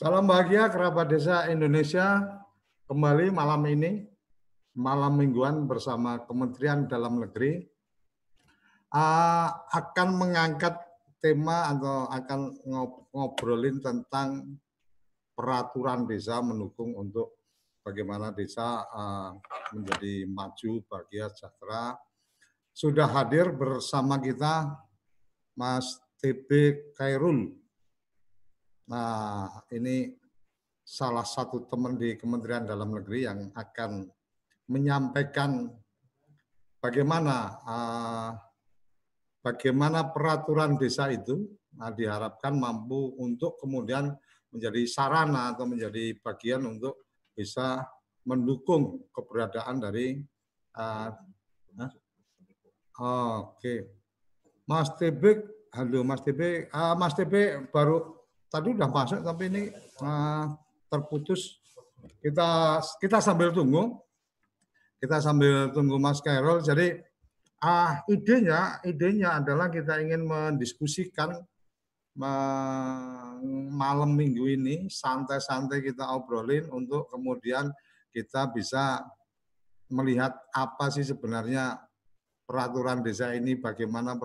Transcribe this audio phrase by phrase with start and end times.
[0.00, 2.24] Salam bahagia kerabat desa Indonesia.
[2.88, 4.00] Kembali malam ini,
[4.72, 7.60] malam mingguan bersama Kementerian Dalam Negeri
[8.96, 10.72] uh, akan mengangkat
[11.20, 12.40] tema atau akan
[13.12, 14.56] ngobrolin tentang
[15.36, 17.36] peraturan desa mendukung untuk
[17.84, 19.36] bagaimana desa uh,
[19.76, 22.00] menjadi maju, bahagia, sejahtera.
[22.72, 24.80] Sudah hadir bersama kita
[25.52, 26.48] Mas TB
[26.96, 27.60] Kairul
[28.90, 30.10] Nah, ini
[30.82, 34.10] salah satu teman di Kementerian Dalam Negeri yang akan
[34.66, 35.70] menyampaikan
[36.82, 38.30] bagaimana uh,
[39.46, 41.38] bagaimana peraturan desa itu
[41.78, 44.10] nah, diharapkan mampu untuk kemudian
[44.50, 47.86] menjadi sarana atau menjadi bagian untuk bisa
[48.26, 50.18] mendukung keberadaan dari
[50.74, 51.14] uh,
[53.00, 53.78] Oke, okay.
[54.68, 55.22] Mas TB,
[55.72, 58.19] halo Mas TB, uh, Mas TB baru
[58.50, 59.62] tadi udah masuk tapi ini
[60.02, 60.50] uh,
[60.90, 61.62] terputus.
[62.18, 63.96] Kita kita sambil tunggu.
[65.00, 66.60] Kita sambil tunggu Mas Carol.
[66.60, 66.92] Jadi
[67.64, 71.38] uh, idenya idenya adalah kita ingin mendiskusikan
[73.70, 77.70] malam minggu ini santai-santai kita obrolin untuk kemudian
[78.12, 79.00] kita bisa
[79.88, 81.78] melihat apa sih sebenarnya
[82.44, 84.18] peraturan desa ini bagaimana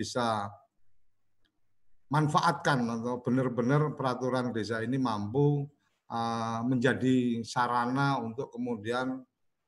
[0.00, 0.48] bisa
[2.08, 5.68] manfaatkan atau benar-benar peraturan desa ini mampu
[6.08, 9.20] uh, menjadi sarana untuk kemudian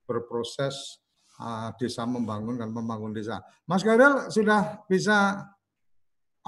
[0.09, 1.05] berproses
[1.37, 3.45] uh, desa membangun dan membangun desa.
[3.69, 5.45] Mas Gabriel sudah bisa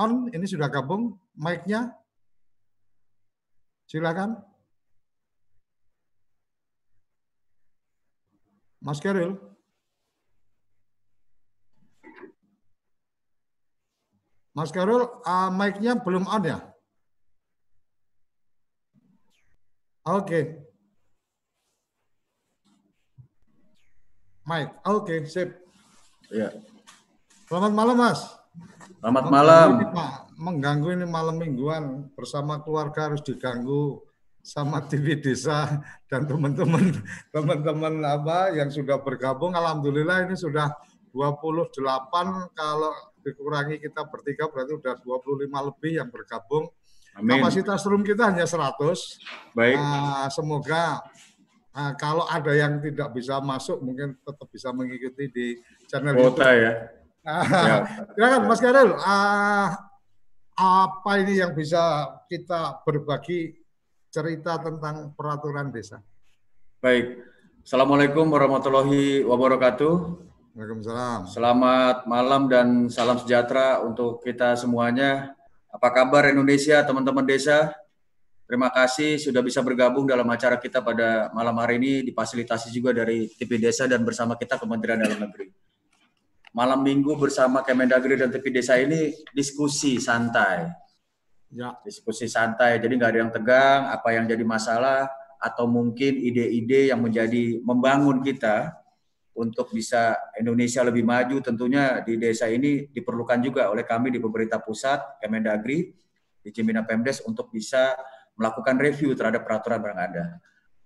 [0.01, 1.93] on, ini sudah gabung mic-nya.
[3.85, 4.41] Silakan.
[8.83, 9.54] Mas Gabriel.
[14.55, 16.63] Mas Karul, uh, mic-nya belum on ya?
[20.07, 20.23] Oke.
[20.23, 20.45] Okay.
[24.47, 25.59] Mic, oke, okay, sip.
[26.31, 26.55] Ya.
[27.51, 28.21] Selamat malam, Mas.
[29.03, 29.69] Selamat malam.
[29.83, 34.07] Ini, Pak, mengganggu ini malam mingguan bersama keluarga harus diganggu
[34.45, 36.93] sama TV desa dan teman-teman
[37.35, 40.69] teman-teman apa yang sudah bergabung alhamdulillah ini sudah
[41.17, 41.81] 28
[42.53, 42.93] kalau
[43.25, 46.69] dikurangi kita bertiga berarti udah 25 lebih yang bergabung.
[47.17, 47.41] Amin.
[47.41, 49.57] Kapasitas room kita hanya 100.
[49.57, 49.79] Baik.
[49.79, 51.01] Uh, semoga
[51.73, 55.47] uh, kalau ada yang tidak bisa masuk mungkin tetap bisa mengikuti di
[55.89, 56.73] channel Kota ya.
[57.25, 57.45] Uh,
[58.21, 58.39] ya.
[58.45, 59.69] Mas Karel, uh,
[60.55, 63.57] apa ini yang bisa kita berbagi
[64.11, 66.03] cerita tentang peraturan desa?
[66.83, 67.19] Baik.
[67.65, 70.34] Assalamualaikum warahmatullahi wabarakatuh.
[70.55, 71.27] Waalaikumsalam.
[71.27, 75.35] Selamat malam dan salam sejahtera untuk kita semuanya.
[75.67, 77.75] Apa kabar Indonesia, teman-teman desa?
[78.47, 83.27] Terima kasih sudah bisa bergabung dalam acara kita pada malam hari ini difasilitasi juga dari
[83.35, 85.51] TV Desa dan bersama kita Kementerian Dalam Negeri.
[86.55, 90.71] Malam Minggu bersama Kemendagri dan TV Desa ini diskusi santai.
[91.51, 91.75] Ya.
[91.83, 95.11] Diskusi santai, jadi nggak ada yang tegang, apa yang jadi masalah,
[95.43, 98.84] atau mungkin ide-ide yang menjadi membangun kita
[99.35, 104.63] untuk bisa Indonesia lebih maju tentunya di desa ini diperlukan juga oleh kami di pemerintah
[104.63, 105.91] pusat, Kemendagri,
[106.39, 107.99] di Cimina Pemdes untuk bisa
[108.39, 110.25] melakukan review terhadap peraturan yang ada.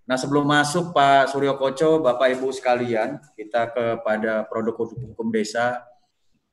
[0.09, 5.85] Nah sebelum masuk Pak Suryo Koco, Bapak Ibu sekalian, kita kepada produk hukum desa,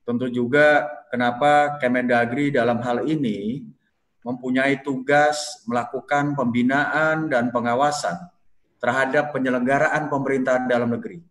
[0.03, 3.63] tentu juga kenapa Kemendagri dalam hal ini
[4.27, 8.19] mempunyai tugas melakukan pembinaan dan pengawasan
[8.83, 11.23] terhadap penyelenggaraan pemerintahan dalam negeri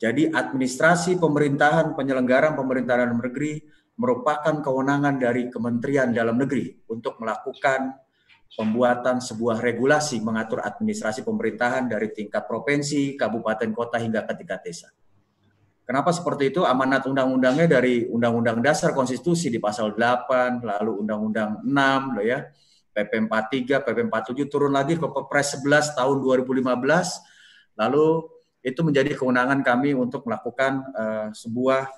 [0.00, 3.60] jadi administrasi pemerintahan penyelenggaraan pemerintahan dalam negeri
[4.00, 8.00] merupakan kewenangan dari Kementerian Dalam Negeri untuk melakukan
[8.56, 14.88] pembuatan sebuah regulasi mengatur administrasi pemerintahan dari tingkat provinsi, kabupaten, kota hingga ke tingkat desa.
[15.84, 16.64] Kenapa seperti itu?
[16.64, 22.40] Amanat undang-undangnya dari Undang-Undang Dasar Konstitusi di pasal 8, lalu Undang-Undang 6 loh ya.
[22.90, 26.72] PP 43, PP 47 turun lagi ke Kepres 11 tahun 2015,
[27.78, 28.06] lalu
[28.60, 31.88] itu menjadi kewenangan kami untuk melakukan uh, sebuah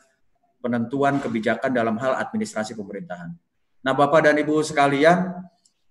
[0.63, 3.35] penentuan kebijakan dalam hal administrasi pemerintahan.
[3.83, 5.35] Nah, Bapak dan Ibu sekalian,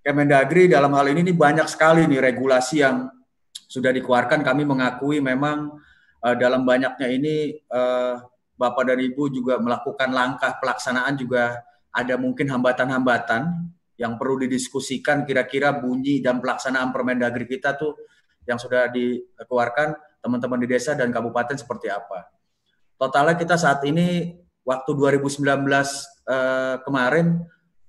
[0.01, 3.05] Kemendagri dalam hal ini, ini banyak sekali nih regulasi yang
[3.51, 4.41] sudah dikeluarkan.
[4.41, 5.77] Kami mengakui memang
[6.23, 8.17] uh, dalam banyaknya ini uh,
[8.55, 11.59] Bapak dan Ibu juga melakukan langkah pelaksanaan juga
[11.91, 13.67] ada mungkin hambatan-hambatan
[13.99, 17.93] yang perlu didiskusikan kira-kira bunyi dan pelaksanaan Permendagri kita tuh
[18.49, 22.29] yang sudah dikeluarkan teman-teman di desa dan kabupaten seperti apa.
[22.95, 27.41] Totalnya kita saat ini waktu 2019 eh, kemarin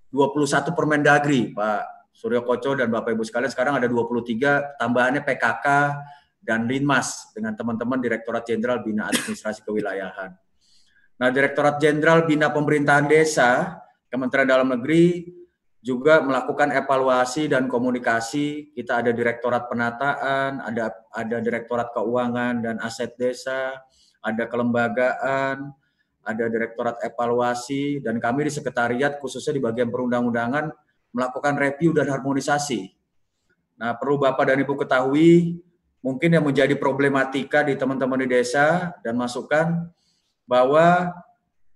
[0.08, 5.66] 21 Permendagri, Pak Suryo Koco dan Bapak Ibu sekalian sekarang ada 23 tambahannya PKK
[6.42, 10.32] dan Linmas dengan teman-teman Direktorat Jenderal Bina Administrasi Kewilayahan.
[11.22, 13.80] Nah, Direktorat Jenderal Bina Pemerintahan Desa
[14.10, 15.24] Kementerian Dalam Negeri
[15.82, 18.70] juga melakukan evaluasi dan komunikasi.
[18.70, 23.82] Kita ada Direktorat Penataan, ada ada Direktorat Keuangan dan Aset Desa,
[24.22, 25.74] ada kelembagaan,
[26.22, 30.70] ada direktorat evaluasi, dan kami di sekretariat khususnya di bagian perundang-undangan
[31.10, 32.94] melakukan review dan harmonisasi.
[33.76, 35.58] Nah, perlu Bapak dan Ibu ketahui,
[35.98, 39.90] mungkin yang menjadi problematika di teman-teman di desa dan masukan
[40.46, 41.10] bahwa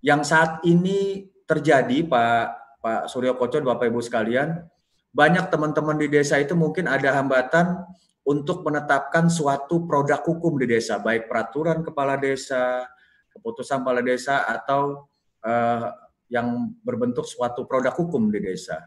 [0.00, 4.62] yang saat ini terjadi Pak Pak Suryo Koco, Bapak Ibu sekalian,
[5.10, 7.82] banyak teman-teman di desa itu mungkin ada hambatan
[8.22, 12.86] untuk menetapkan suatu produk hukum di desa, baik peraturan kepala desa,
[13.34, 15.10] keputusan kepala desa atau
[15.42, 15.90] uh,
[16.30, 18.86] yang berbentuk suatu produk hukum di desa.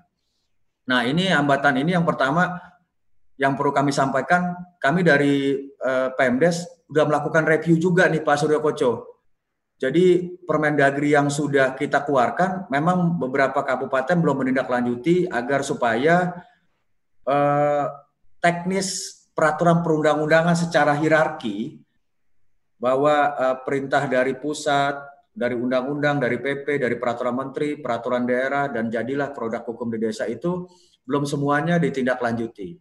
[0.88, 2.56] Nah, ini hambatan ini yang pertama
[3.36, 8.64] yang perlu kami sampaikan, kami dari uh, Pemdes sudah melakukan review juga nih Pak Suryo
[8.64, 9.19] Koco.
[9.80, 16.36] Jadi Permendagri yang sudah kita keluarkan, memang beberapa kabupaten belum menindaklanjuti agar supaya
[17.24, 17.88] uh,
[18.44, 21.80] teknis peraturan perundang-undangan secara hierarki
[22.76, 25.00] bahwa uh, perintah dari pusat,
[25.32, 30.28] dari undang-undang, dari PP, dari peraturan menteri, peraturan daerah, dan jadilah produk hukum di desa
[30.28, 30.68] itu
[31.08, 32.76] belum semuanya ditindaklanjuti.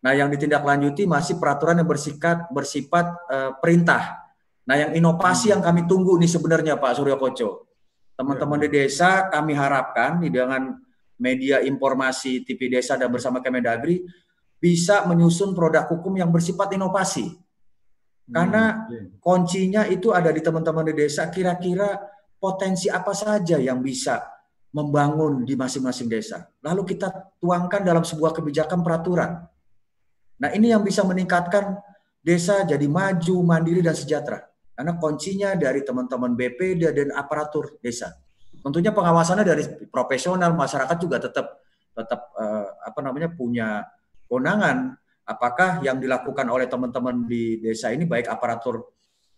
[0.00, 4.29] Nah, yang ditindaklanjuti masih peraturan yang bersifat bersifat uh, perintah.
[4.68, 7.70] Nah, yang inovasi yang kami tunggu nih sebenarnya Pak Suryo Koco.
[8.18, 10.76] Teman-teman di desa kami harapkan di dengan
[11.16, 14.04] media informasi TV Desa dan bersama Kemendagri
[14.60, 17.32] bisa menyusun produk hukum yang bersifat inovasi
[18.30, 21.26] karena hmm, kuncinya itu ada di teman-teman di desa.
[21.26, 21.98] Kira-kira
[22.38, 24.22] potensi apa saja yang bisa
[24.70, 26.46] membangun di masing-masing desa.
[26.62, 27.10] Lalu kita
[27.42, 29.42] tuangkan dalam sebuah kebijakan peraturan.
[30.40, 31.74] Nah ini yang bisa meningkatkan
[32.22, 34.46] desa jadi maju, mandiri, dan sejahtera.
[34.80, 38.16] Karena kuncinya dari teman-teman BP dan aparatur desa.
[38.64, 39.60] Tentunya pengawasannya dari
[39.92, 41.60] profesional, masyarakat juga tetap
[41.92, 43.84] tetap uh, apa namanya punya
[44.24, 44.96] kewenangan
[45.28, 48.88] apakah yang dilakukan oleh teman-teman di desa ini baik aparatur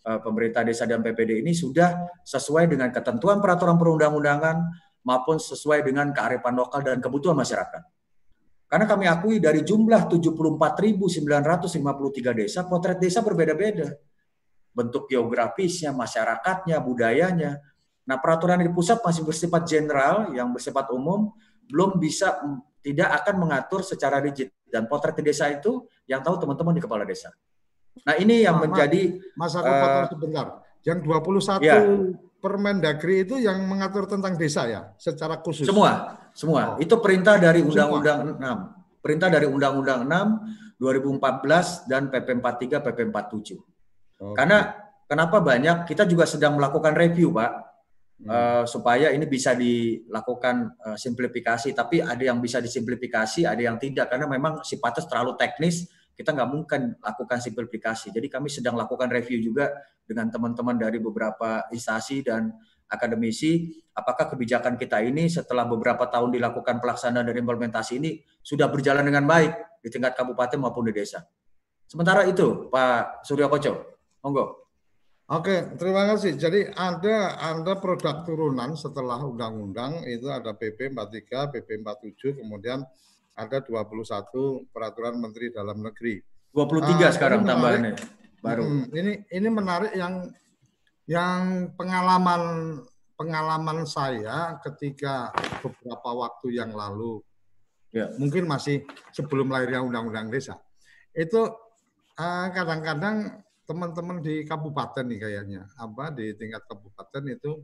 [0.06, 4.62] uh, pemerintah desa dan PPD ini sudah sesuai dengan ketentuan peraturan perundang-undangan
[5.02, 7.82] maupun sesuai dengan kearifan lokal dan kebutuhan masyarakat.
[8.70, 14.11] Karena kami akui dari jumlah 74.953 desa, potret desa berbeda-beda.
[14.72, 17.60] Bentuk geografisnya, masyarakatnya, budayanya.
[18.08, 21.32] Nah peraturan di pusat masih bersifat general, yang bersifat umum,
[21.68, 22.40] belum bisa
[22.82, 27.06] tidak akan mengatur secara rigid dan potret di desa itu yang tahu teman-teman di kepala
[27.06, 27.30] desa.
[28.02, 30.46] Nah, ini yang nah, menjadi Mas aku uh, sebentar.
[30.82, 31.78] Yang 21 ya.
[32.42, 35.62] Permendagri itu yang mengatur tentang desa ya, secara khusus.
[35.62, 36.74] Semua, semua.
[36.74, 36.82] Oh.
[36.82, 38.98] Itu perintah dari Undang-Undang 6.
[38.98, 43.71] Perintah dari Undang-Undang 6 2014 dan PP 43 PP 47.
[44.22, 44.36] Okay.
[44.38, 44.58] Karena
[45.10, 47.72] kenapa banyak kita juga sedang melakukan review, Pak
[48.26, 51.74] uh, supaya ini bisa dilakukan uh, simplifikasi.
[51.74, 55.90] Tapi ada yang bisa disimplifikasi, ada yang tidak karena memang sifatnya terlalu teknis.
[56.12, 58.12] Kita nggak mungkin lakukan simplifikasi.
[58.12, 59.72] Jadi kami sedang lakukan review juga
[60.04, 62.52] dengan teman-teman dari beberapa instansi dan
[62.92, 69.00] akademisi, apakah kebijakan kita ini setelah beberapa tahun dilakukan pelaksanaan dan implementasi ini sudah berjalan
[69.08, 71.24] dengan baik di tingkat kabupaten maupun di desa.
[71.88, 73.91] Sementara itu, Pak Suryo Koco,
[74.22, 74.62] monggo.
[75.32, 76.36] Oke, terima kasih.
[76.36, 82.84] Jadi ada ada produk turunan setelah undang-undang itu ada PP 43, PP 47, kemudian
[83.32, 86.20] ada 21 peraturan Menteri Dalam Negeri.
[86.52, 87.96] 23 uh, ah, sekarang tambahannya
[88.44, 88.62] baru.
[88.66, 90.28] Hmm, ini ini menarik yang
[91.08, 92.42] yang pengalaman
[93.16, 97.22] pengalaman saya ketika beberapa waktu yang lalu
[97.94, 98.10] ya.
[98.18, 98.82] mungkin masih
[99.14, 100.58] sebelum lahirnya undang-undang desa
[101.14, 101.46] itu
[102.18, 107.62] ah, kadang-kadang uh, teman-teman di kabupaten nih kayaknya apa di tingkat kabupaten itu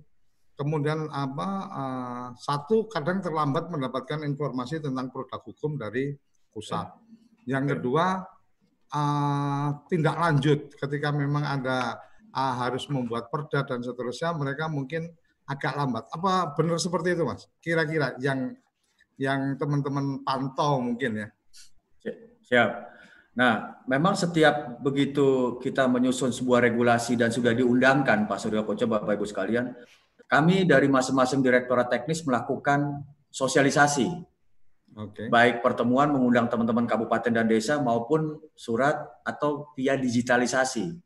[0.59, 6.19] kemudian apa uh, satu kadang terlambat mendapatkan informasi tentang produk hukum dari
[6.51, 6.91] pusat.
[7.47, 7.59] Ya.
[7.59, 7.71] Yang ya.
[7.79, 8.07] kedua
[8.91, 12.03] uh, tindak lanjut ketika memang ada
[12.35, 15.07] uh, harus membuat perda dan seterusnya mereka mungkin
[15.47, 16.11] agak lambat.
[16.11, 17.47] Apa benar seperti itu mas?
[17.63, 18.51] Kira-kira yang
[19.15, 21.29] yang teman-teman pantau mungkin ya.
[22.49, 22.71] Siap.
[23.39, 29.15] Nah, memang setiap begitu kita menyusun sebuah regulasi dan sudah diundangkan, Pak Suryo Koco, Bapak
[29.15, 29.79] Ibu sekalian,
[30.27, 34.11] kami dari masing-masing direktorat teknis melakukan sosialisasi.
[34.91, 35.31] Okay.
[35.31, 40.99] Baik pertemuan mengundang teman-teman kabupaten dan desa maupun surat atau via digitalisasi.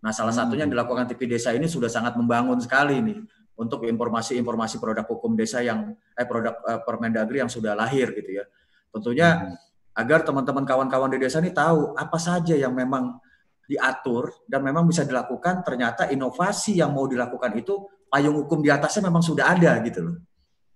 [0.00, 0.40] Nah, salah hmm.
[0.40, 3.20] satunya yang dilakukan TV Desa ini sudah sangat membangun sekali nih.
[3.54, 8.44] untuk informasi-informasi produk hukum desa yang eh produk eh, Permendagri yang sudah lahir gitu ya.
[8.90, 9.73] Tentunya hmm.
[9.94, 13.18] Agar teman-teman kawan-kawan di desa ini tahu apa saja yang memang
[13.64, 19.08] diatur dan memang bisa dilakukan ternyata inovasi yang mau dilakukan itu payung hukum di atasnya
[19.08, 20.16] memang sudah ada gitu loh.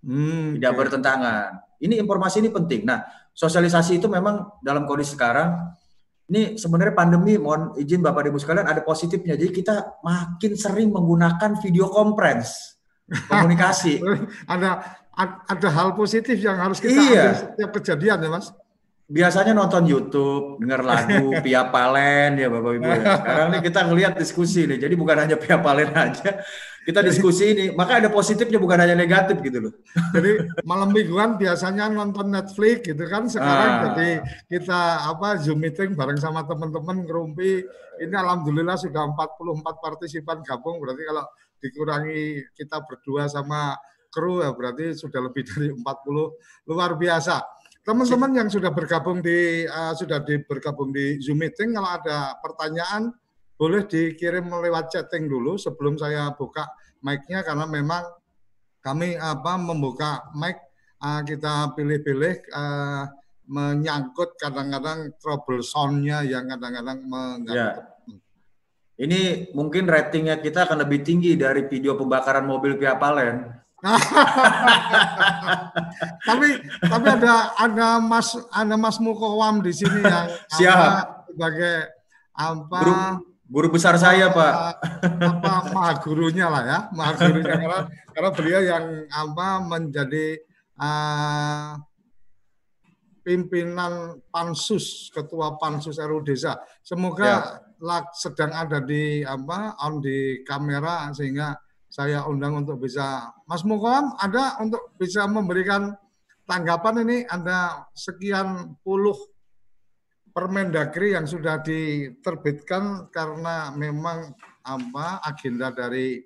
[0.02, 0.78] Hmm, Tidak okay.
[0.78, 1.48] bertentangan.
[1.78, 2.86] Ini informasi ini penting.
[2.86, 3.02] Nah,
[3.34, 5.74] sosialisasi itu memang dalam kondisi sekarang
[6.28, 9.32] ini sebenarnya pandemi, mohon izin Bapak Ibu sekalian, ada positifnya.
[9.32, 12.76] Jadi kita makin sering menggunakan video conference
[13.32, 14.04] komunikasi.
[14.44, 15.00] ada
[15.48, 17.32] ada hal positif yang harus kita iya.
[17.32, 18.52] ambil setiap kejadian ya, Mas.
[19.08, 23.16] Biasanya nonton YouTube, dengar lagu Pia Palen ya Bapak Ibu ya.
[23.16, 24.76] Sekarang nih kita ngelihat diskusi nih.
[24.84, 26.44] Jadi bukan hanya Pia Palen aja,
[26.84, 27.64] kita diskusi ini.
[27.72, 29.72] Maka ada positifnya bukan hanya negatif gitu loh.
[30.12, 33.24] Jadi malam mingguan biasanya nonton Netflix gitu kan.
[33.32, 33.80] Sekarang ah.
[33.96, 37.64] jadi kita apa Zoom meeting bareng sama teman-teman ngerumpi.
[38.04, 40.84] Ini alhamdulillah sudah 44 partisipan gabung.
[40.84, 41.24] Berarti kalau
[41.64, 43.72] dikurangi kita berdua sama
[44.08, 47.40] kru ya berarti sudah lebih dari 40 luar biasa.
[47.88, 53.16] Teman-teman yang sudah bergabung di uh, sudah di, bergabung di Zoom meeting kalau ada pertanyaan
[53.56, 56.68] boleh dikirim lewat chatting dulu sebelum saya buka
[57.00, 58.04] mic-nya karena memang
[58.84, 60.60] kami apa membuka mic
[61.00, 63.08] uh, kita pilih-pilih uh,
[63.48, 67.56] menyangkut kadang-kadang trouble sound-nya yang kadang-kadang mengganggu.
[67.56, 67.88] Ya.
[69.00, 73.48] Ini mungkin ratingnya kita akan lebih tinggi dari video pembakaran mobil pihak Palen.
[76.28, 76.48] tapi
[76.82, 80.26] tapi ada ada Mas ada Mas Mukowam di sini yang
[80.58, 81.30] Siap.
[81.30, 81.86] sebagai
[82.34, 84.52] apa Guru besar saya, Pak.
[85.24, 87.80] Apa maha gurunya lah ya, maha gurunya karena
[88.12, 90.36] karena beliau yang apa menjadi
[90.76, 91.80] uh,
[93.24, 96.60] pimpinan pansus, ketua pansus RU Desa.
[96.84, 98.06] Semoga ya.
[98.12, 101.56] sedang ada di apa on di kamera sehingga
[101.98, 105.98] saya undang untuk bisa Mas Mukom ada untuk bisa memberikan
[106.46, 109.18] tanggapan ini ada sekian puluh
[110.30, 114.30] Permendagri yang sudah diterbitkan karena memang
[114.62, 116.22] apa agenda dari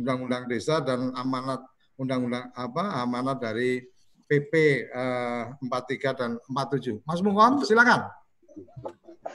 [0.00, 1.68] Undang-Undang Desa dan amanat
[2.00, 3.84] Undang-Undang apa amanat dari
[4.24, 4.52] PP
[4.88, 7.04] eh, 43 dan 47.
[7.04, 8.08] Mas Mukom, silakan.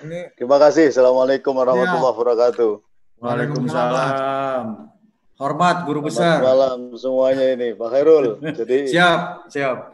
[0.01, 0.89] Ini Terima kasih.
[0.89, 2.09] Assalamualaikum warahmatullahi ya.
[2.09, 2.71] wabarakatuh.
[3.21, 4.94] Waalaikumsalam.
[5.35, 6.39] Hormat guru besar.
[6.39, 8.39] Selamat malam semuanya ini, Pak Khairul.
[8.39, 9.91] Jadi siap, siap.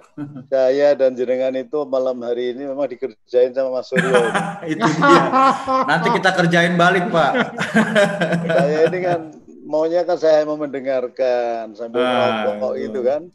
[0.53, 4.21] Saya dan jenengan itu malam hari ini memang dikerjain sama Mas Suryo.
[4.69, 5.24] itu dia.
[5.89, 7.57] Nanti kita kerjain balik, Pak.
[8.53, 9.19] saya ini kan
[9.65, 13.25] maunya kan saya mau mendengarkan sambil ah, ngomong itu kan.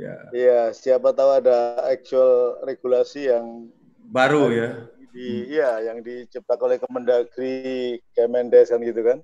[0.00, 0.16] Ya.
[0.32, 3.68] Iya, siapa tahu ada actual regulasi yang
[4.08, 4.68] baru ya.
[5.12, 9.20] Di, Iya, yang diciptakan oleh Kemendagri, Kemendes kan gitu kan.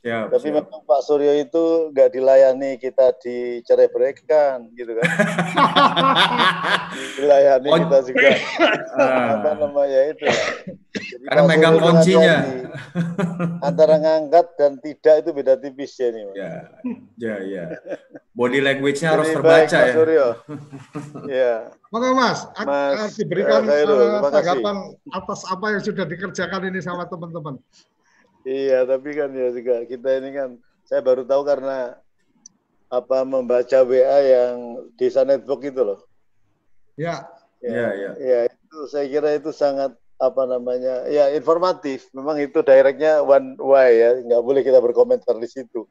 [0.00, 0.64] Siap, Tapi siap.
[0.64, 5.04] memang Pak Suryo itu nggak dilayani kita dicerai berikan gitu kan.
[7.20, 8.30] dilayani oh, kita juga
[8.96, 10.24] apa namanya itu.
[10.96, 12.36] Jadi Karena Pak megang kuncinya.
[13.60, 16.24] Antara ngangkat dan tidak itu beda tipis ya nih.
[16.32, 16.52] Ya,
[17.20, 17.64] ya, ya.
[18.32, 19.84] Body language-nya harus terbaca baik, ya.
[19.84, 20.26] Pak Suryo.
[21.44, 21.54] ya.
[21.92, 23.84] Maka Mas, mas diberikan ya,
[24.32, 27.60] tanggapan atas apa yang sudah dikerjakan ini sama teman-teman.
[28.50, 31.94] Iya, tapi kan ya juga kita ini kan saya baru tahu karena
[32.90, 36.02] apa membaca WA yang desa network itu loh.
[36.98, 37.30] Ya.
[37.62, 38.10] Ya, ya.
[38.18, 42.10] Ya, itu saya kira itu sangat apa namanya ya informatif.
[42.10, 45.86] Memang itu directnya one way ya, nggak boleh kita berkomentar di situ.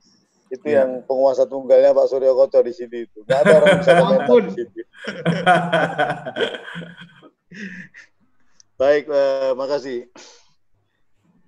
[0.52, 0.84] Itu ya.
[0.84, 3.24] yang penguasa tunggalnya Pak Suryo Koco di sini itu.
[3.24, 4.80] Nggak ada orang bisa komentar di situ.
[8.82, 10.00] Baik, eh, makasih.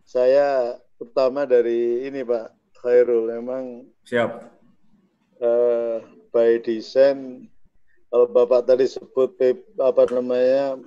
[0.08, 3.34] Saya pertama dari ini Pak Khairul.
[3.34, 4.54] Memang siap.
[5.42, 5.98] uh,
[6.30, 7.50] by design
[8.14, 9.34] kalau Bapak tadi sebut
[9.82, 10.78] apa namanya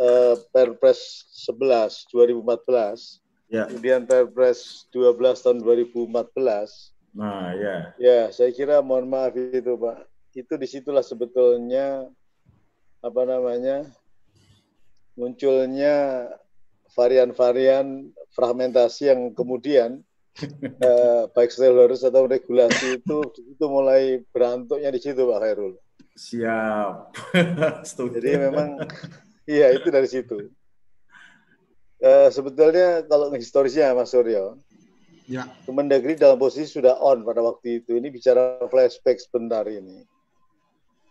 [0.00, 3.68] uh, Perpres 11 2014 ya.
[3.68, 7.92] kemudian Perpres 12 tahun 2014 nah ya.
[8.00, 10.08] Ya saya kira mohon maaf itu Pak.
[10.32, 12.06] Itu di situlah sebetulnya
[13.02, 13.90] apa namanya
[15.18, 16.30] munculnya
[16.94, 20.02] varian-varian fragmentasi yang kemudian
[20.86, 25.74] eh, baik stakeholders atau regulasi itu itu mulai berantuknya di situ Pak Khairul.
[26.14, 26.94] Siap.
[28.14, 28.78] Jadi memang
[29.48, 30.50] iya itu dari situ.
[32.00, 34.56] Eh, sebetulnya kalau historisnya Mas Suryo,
[35.28, 35.44] ya.
[35.68, 38.00] Kemendagri dalam posisi sudah on pada waktu itu.
[38.00, 40.02] Ini bicara flashback sebentar ini.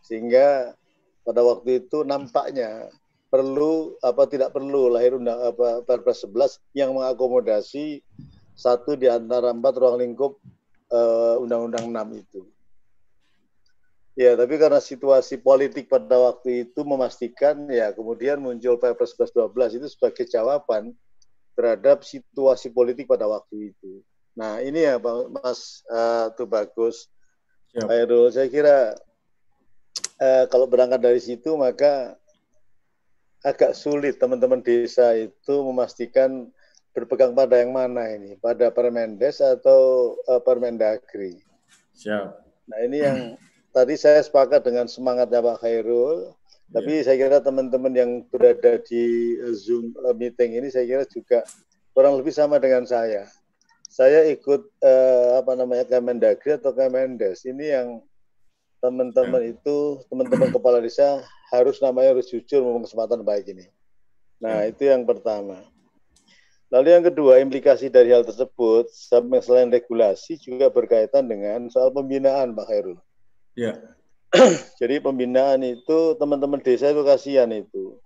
[0.02, 0.74] Sehingga
[1.22, 2.90] pada waktu itu nampaknya
[3.30, 8.02] perlu apa tidak perlu lahir undang apa Perpres 11 yang mengakomodasi
[8.58, 10.42] satu di antara empat ruang lingkup
[10.92, 12.42] eh, Undang-Undang 6 itu.
[14.20, 19.88] Ya, tapi karena situasi politik pada waktu itu memastikan ya kemudian muncul Perpres 1112 itu
[19.88, 20.92] sebagai jawaban
[21.56, 24.04] terhadap situasi politik pada waktu itu.
[24.36, 25.00] Nah, ini ya
[25.32, 27.08] Mas uh, tuh bagus.
[27.88, 28.98] Ayo, saya kira
[30.20, 32.19] uh, kalau berangkat dari situ maka
[33.44, 36.52] agak sulit teman-teman desa itu memastikan
[36.92, 41.40] berpegang pada yang mana ini, pada Permendes atau uh, Permendagri.
[41.96, 42.28] Siap.
[42.68, 43.18] Nah, ini yang
[43.76, 46.34] tadi saya sepakat dengan semangatnya Pak Khairul,
[46.70, 47.06] tapi yeah.
[47.06, 51.40] saya kira teman-teman yang berada di eh, Zoom eh, meeting ini saya kira juga
[51.98, 53.26] kurang lebih sama dengan saya.
[53.90, 57.42] Saya ikut uh, apa namanya Kemendagri atau Kemendes.
[57.42, 57.88] Ini yang
[58.80, 59.54] teman-teman yeah.
[59.56, 63.68] itu, teman-teman kepala desa harus namanya harus jujur memang kesempatan baik ini.
[64.40, 64.72] Nah, yeah.
[64.72, 65.64] itu yang pertama.
[66.70, 68.94] Lalu yang kedua, implikasi dari hal tersebut,
[69.42, 72.98] selain regulasi juga berkaitan dengan soal pembinaan, Pak Khairul.
[73.58, 73.74] Ya.
[74.80, 77.98] Jadi pembinaan itu teman-teman desa itu kasihan itu.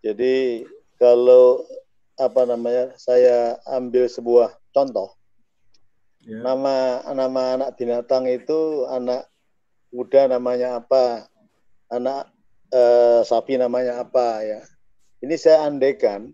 [0.00, 0.64] Jadi
[0.96, 1.62] kalau
[2.16, 5.16] apa namanya saya ambil sebuah contoh
[6.22, 6.38] ya.
[6.44, 9.26] nama nama anak binatang itu anak
[9.92, 11.28] kuda namanya apa
[11.92, 12.32] anak
[12.72, 14.60] eh, sapi namanya apa ya
[15.20, 16.32] ini saya andekan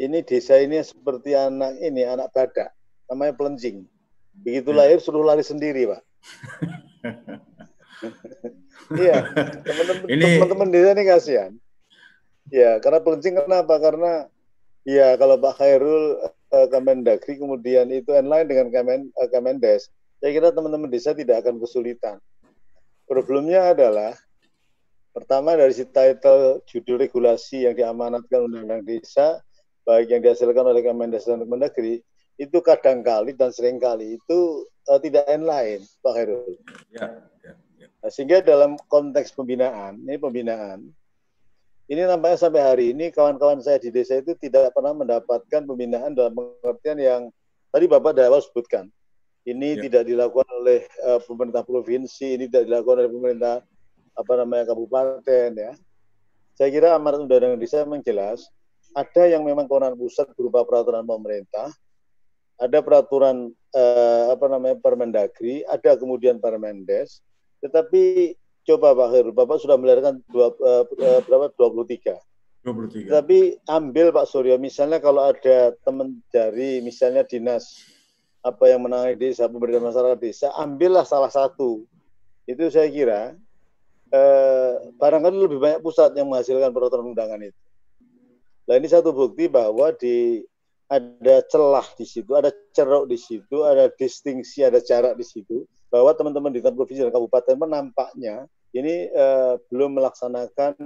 [0.00, 2.72] ini desa ini seperti anak ini anak badak
[3.12, 3.84] namanya pelencing
[4.40, 4.76] begitu ya.
[4.82, 6.02] lahir suruh lari sendiri pak
[9.02, 9.26] iya,
[9.66, 11.52] teman-teman desa ini kasihan.
[12.48, 13.76] Ya, karena pelencing kenapa?
[13.76, 14.24] Karena
[14.88, 20.48] ya kalau Pak Khairul uh, Kemendagri kemudian itu inline dengan Kemen, uh, Kemendes, saya kira
[20.54, 22.16] teman-teman desa tidak akan kesulitan.
[23.08, 24.12] Problemnya adalah
[25.16, 29.40] pertama dari si title judul regulasi yang diamanatkan undang-undang desa,
[29.88, 32.04] baik yang dihasilkan oleh Kemendes dan Kemendagri,
[32.36, 36.54] itu kadang-kali dan sering kali itu uh, tidak inline, Pak Khairul.
[36.92, 37.24] Ya.
[37.98, 40.86] Nah, sehingga dalam konteks pembinaan, ini pembinaan,
[41.88, 46.36] ini nampaknya sampai hari ini kawan-kawan saya di desa itu tidak pernah mendapatkan pembinaan dalam
[46.36, 47.22] pengertian yang
[47.72, 48.92] tadi Bapak dari awal sebutkan.
[49.48, 49.80] Ini ya.
[49.88, 53.54] tidak dilakukan oleh uh, pemerintah provinsi, ini tidak dilakukan oleh pemerintah
[54.12, 55.72] apa namanya kabupaten ya.
[56.58, 58.50] Saya kira amanat undang-undang desa memang jelas
[58.96, 61.70] ada yang memang kewenangan pusat berupa peraturan pemerintah,
[62.58, 67.20] ada peraturan uh, apa namanya Permendagri, ada kemudian Permendes,
[67.60, 68.34] tetapi
[68.66, 72.18] coba Pak Heru, Bapak sudah melahirkan dua, uh, uh, berapa 23.
[72.66, 73.08] 23.
[73.08, 77.86] Tapi ambil Pak Suryo, misalnya kalau ada teman dari misalnya dinas
[78.48, 81.84] apa yang menangani desa, pemberdayaan masyarakat desa, ambillah salah satu.
[82.48, 83.36] Itu saya kira
[84.08, 87.60] eh, barangkali lebih banyak pusat yang menghasilkan peraturan undangan itu.
[88.68, 90.44] Nah ini satu bukti bahwa di
[90.88, 96.16] ada celah di situ, ada ceruk di situ, ada distingsi, ada jarak di situ bahwa
[96.16, 100.76] teman-teman di tingkat provinsi dan kabupaten menampaknya ini eh, belum melaksanakan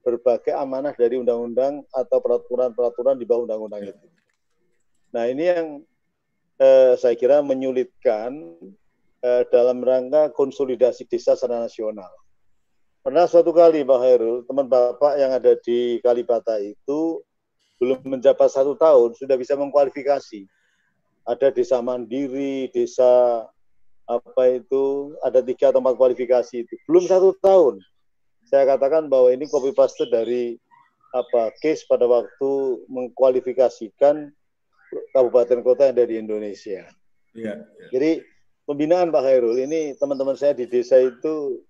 [0.00, 4.06] berbagai amanah dari undang-undang atau peraturan-peraturan di bawah undang-undang itu.
[5.12, 5.66] Nah ini yang
[6.60, 8.36] eh, saya kira menyulitkan
[9.24, 12.12] eh, dalam rangka konsolidasi desa secara nasional.
[13.00, 17.24] Pernah suatu kali Pak Hairul, teman Bapak yang ada di Kalibata itu
[17.80, 20.44] belum menjabat satu tahun sudah bisa mengkualifikasi.
[21.24, 23.40] Ada desa mandiri, desa
[24.10, 27.78] apa itu ada tiga atau empat kualifikasi itu belum satu tahun
[28.50, 30.58] saya katakan bahwa ini copy paste dari
[31.14, 34.34] apa case pada waktu mengkualifikasikan
[35.14, 36.86] kabupaten kota yang dari Indonesia.
[37.34, 37.88] Ya, ya.
[37.94, 38.22] Jadi
[38.66, 41.62] pembinaan Pak Hairul ini teman-teman saya di desa itu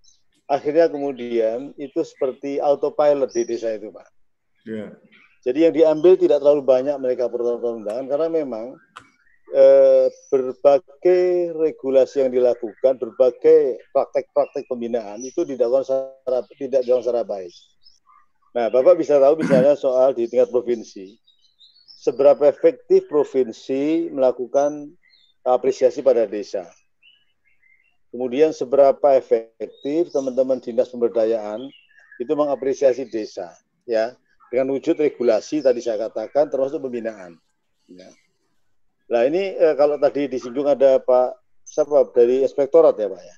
[0.50, 4.08] akhirnya kemudian itu seperti autopilot di desa itu Pak.
[4.66, 4.92] Ya.
[5.40, 8.76] Jadi yang diambil tidak terlalu banyak mereka peraturan-perundangan karena memang
[9.56, 17.54] eh, berbagai regulasi yang dilakukan, berbagai praktek-praktek pembinaan itu dilakukan secara tidak dilakukan secara baik.
[18.50, 21.14] Nah, Bapak bisa tahu misalnya soal di tingkat provinsi,
[22.00, 24.88] seberapa efektif provinsi melakukan
[25.44, 26.64] apresiasi pada desa.
[28.08, 31.68] Kemudian seberapa efektif teman-teman dinas pemberdayaan
[32.16, 33.52] itu mengapresiasi desa,
[33.84, 34.16] ya,
[34.48, 37.38] dengan wujud regulasi tadi saya katakan termasuk pembinaan.
[37.86, 38.10] Ya.
[39.12, 43.36] Nah ini eh, kalau tadi disinggung ada Pak siapa dari inspektorat ya Pak ya,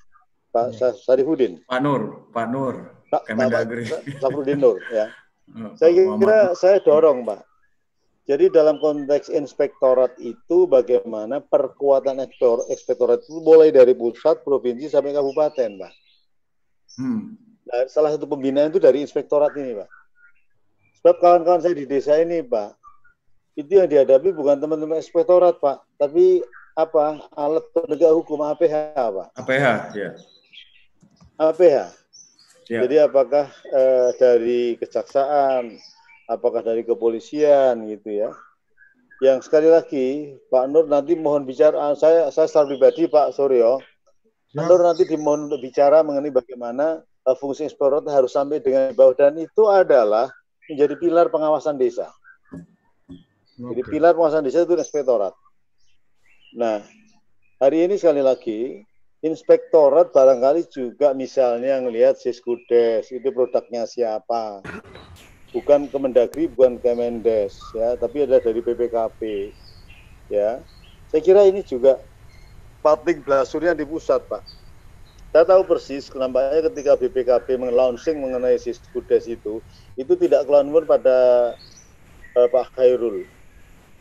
[0.49, 0.89] Pak ya.
[0.97, 1.61] Sarifudin.
[1.69, 2.75] Pak Nur, Pak Nur,
[3.13, 3.85] Pak, Kemendagri.
[3.91, 5.11] Pak Nur ya.
[5.43, 7.52] Oh, saya kira saya dorong Pak.
[8.23, 12.23] Jadi dalam konteks inspektorat itu bagaimana perkuatan
[12.71, 15.93] inspektorat itu mulai dari pusat, provinsi sampai kabupaten, Pak.
[17.03, 17.35] Hmm.
[17.67, 19.89] Nah, salah satu pembinaan itu dari inspektorat ini, Pak.
[21.03, 22.79] Sebab kawan-kawan saya di desa ini, Pak,
[23.53, 26.41] itu yang dihadapi bukan teman-teman inspektorat Pak, tapi
[26.73, 29.27] apa alat penegak hukum APH Pak.
[29.37, 30.09] APH ya.
[31.37, 31.77] APH.
[32.71, 32.79] Ya.
[32.81, 35.77] Jadi apakah uh, dari kejaksaan,
[36.27, 38.29] apakah dari kepolisian gitu ya.
[39.23, 43.79] Yang sekali lagi Pak Nur nanti mohon bicara saya saya secara pribadi Pak Suryo.
[44.53, 44.67] Ya.
[44.67, 49.39] Nur nanti dimohon untuk bicara mengenai bagaimana uh, fungsi inspektorat harus sampai dengan bawah dan
[49.39, 50.29] itu adalah
[50.69, 52.11] menjadi pilar pengawasan desa.
[53.53, 53.73] Okay.
[53.73, 55.33] Jadi pilar pengawasan desa itu inspektorat.
[56.53, 56.85] Nah,
[57.57, 58.85] hari ini sekali lagi
[59.23, 64.61] inspektorat barangkali juga misalnya ngelihat Siskudes itu produknya siapa.
[65.53, 69.53] Bukan Kemendagri, bukan Kemendes ya, tapi ada dari BPKP.
[70.33, 70.59] Ya.
[71.13, 72.01] Saya kira ini juga
[72.81, 74.41] public blasurnya di pusat, Pak
[75.33, 79.65] saya tahu persis nampaknya ketika BPKP melaunching mengenai Siskudes itu,
[79.97, 81.17] itu tidak keluar pada
[82.37, 83.25] uh, Pak Khairul.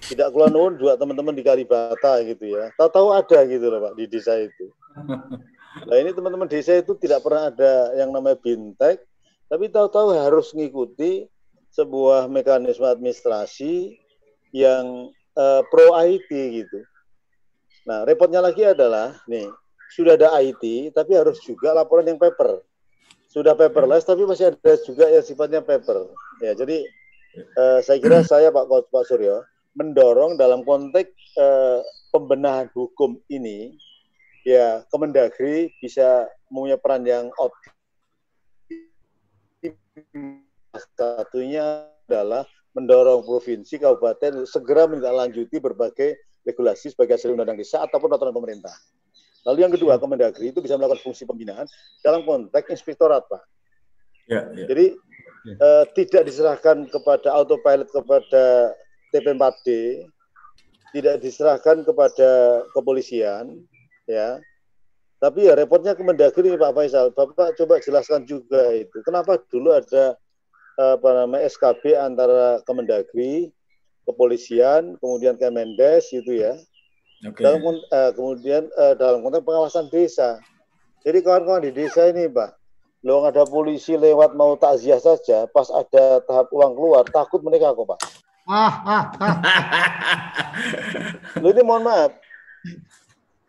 [0.05, 2.69] Tidak keluar juga teman-teman di Kalibata gitu ya.
[2.77, 4.69] Tahu-tahu ada gitu loh Pak di desa itu.
[5.73, 9.09] Nah ini teman-teman desa itu tidak pernah ada yang namanya bintek,
[9.49, 11.32] tapi tahu-tahu harus mengikuti
[11.73, 13.97] sebuah mekanisme administrasi
[14.53, 16.85] yang uh, pro IT gitu.
[17.89, 19.49] Nah repotnya lagi adalah nih
[19.93, 22.65] sudah ada IT, tapi harus juga laporan yang paper.
[23.29, 26.09] Sudah paperless, tapi masih ada juga yang sifatnya paper.
[26.41, 26.85] Ya, jadi
[27.57, 31.81] uh, saya kira saya Pak Coach Pak Suryo mendorong dalam konteks uh,
[32.13, 33.77] pembenahan hukum ini,
[34.45, 37.73] ya Kemendagri bisa punya peran yang optimal.
[40.73, 46.17] Satunya adalah mendorong provinsi, kabupaten segera menindaklanjuti berbagai
[46.49, 48.73] regulasi sebagai hasil undang-undang desa ataupun aturan pemerintah.
[49.45, 50.03] Lalu yang kedua, hmm.
[50.03, 51.69] Kemendagri itu bisa melakukan fungsi pembinaan
[52.01, 53.43] dalam konteks inspektorat, Pak.
[54.31, 54.67] Ya, ya.
[54.71, 54.97] Jadi
[55.45, 55.55] ya.
[55.59, 58.73] Eh, tidak diserahkan kepada autopilot kepada
[59.11, 59.67] TP4D,
[60.95, 63.61] tidak diserahkan kepada kepolisian,
[64.07, 64.39] ya.
[65.23, 67.15] Tapi ya repotnya Kemendagri Pak Faisal.
[67.15, 68.99] Bapak coba jelaskan juga itu.
[69.07, 70.19] Kenapa dulu ada
[70.79, 73.53] apa namanya SKB antara Kemendagri,
[74.09, 76.57] kepolisian, kemudian Kemendes itu ya
[77.23, 77.47] Okay.
[77.47, 80.43] Dalam uh, kemudian uh, dalam konteks pengawasan desa.
[81.07, 82.51] Jadi kawan-kawan di desa ini, Pak,
[83.07, 87.95] lo ada polisi lewat mau takziah saja, pas ada tahap uang keluar, takut mereka kok,
[87.95, 88.01] Pak.
[88.51, 89.37] Ah, ah, ah.
[91.43, 92.11] lo ini mohon maaf,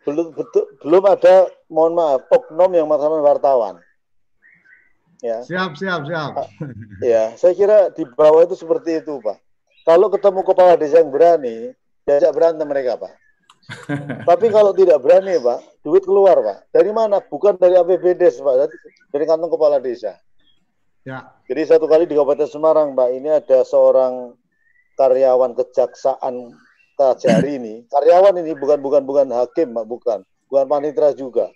[0.06, 3.74] belum betul, belum ada mohon maaf oknum yang mengatakan wartawan.
[5.24, 5.40] Ya.
[5.40, 6.36] Siap, siap, siap.
[6.36, 6.48] Ah,
[7.00, 9.40] ya, saya kira di bawah itu seperti itu, Pak.
[9.88, 11.72] Kalau ketemu kepala desa yang berani,
[12.04, 13.12] diajak berantem mereka, Pak.
[14.28, 16.68] Tapi kalau tidak berani, Pak, duit keluar, Pak.
[16.76, 17.24] Dari mana?
[17.24, 18.54] Bukan dari APBD, Pak,
[19.08, 20.20] dari kantong kepala desa.
[21.08, 21.32] Ya.
[21.48, 24.36] Jadi satu kali di Kabupaten Semarang, Pak, ini ada seorang
[25.00, 26.52] karyawan kejaksaan
[26.94, 27.74] Kajari ini.
[27.90, 30.18] Karyawan ini bukan bukan bukan hakim, Pak, bukan.
[30.46, 31.50] Bukan panitra juga.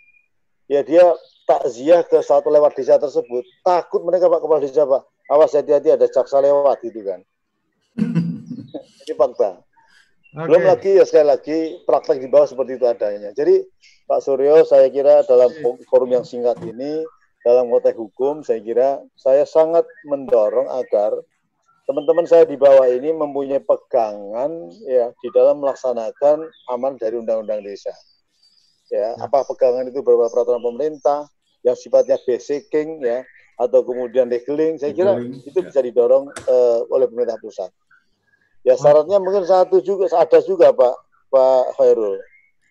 [0.67, 1.15] Ya dia
[1.49, 3.41] takziah ke satu lewat desa tersebut.
[3.65, 5.09] Takut mereka, Pak, kepala desa, Pak.
[5.33, 7.21] Awas hati-hati ada jaksa lewat gitu kan.
[9.09, 9.65] ini fakta.
[10.29, 10.45] Okay.
[10.45, 11.59] Belum lagi ya sekali lagi
[11.89, 13.33] praktek di bawah seperti itu adanya.
[13.33, 13.65] Jadi
[14.05, 15.49] Pak Suryo saya kira dalam
[15.89, 17.01] forum yang singkat ini
[17.41, 21.17] dalam konteks hukum saya kira saya sangat mendorong agar
[21.89, 26.45] teman-teman saya di bawah ini mempunyai pegangan ya di dalam melaksanakan
[26.77, 27.97] aman dari undang-undang desa.
[28.93, 31.29] Ya, ya, apa pegangan itu berupa peraturan pemerintah
[31.67, 33.27] yang sifatnya basicing ya
[33.59, 35.67] atau kemudian legeling saya kira itu ya.
[35.67, 37.71] bisa didorong uh, oleh pemerintah pusat.
[38.63, 40.95] Ya syaratnya mungkin satu juga ada juga Pak
[41.31, 42.23] Pak Khairul.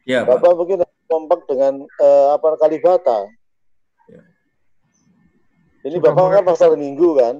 [0.07, 0.55] Ya, Bapak Pak.
[0.55, 3.27] mungkin kompak dengan uh, apa Kalibata.
[4.07, 4.21] Ya.
[5.87, 7.35] Ini Sudah Bapak kan pasar Minggu kan?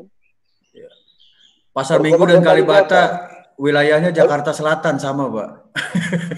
[0.76, 0.90] Ya.
[1.72, 3.30] Pasar Minggu dan Kalibata,
[3.60, 5.50] wilayahnya Jakarta Selatan sama, Pak.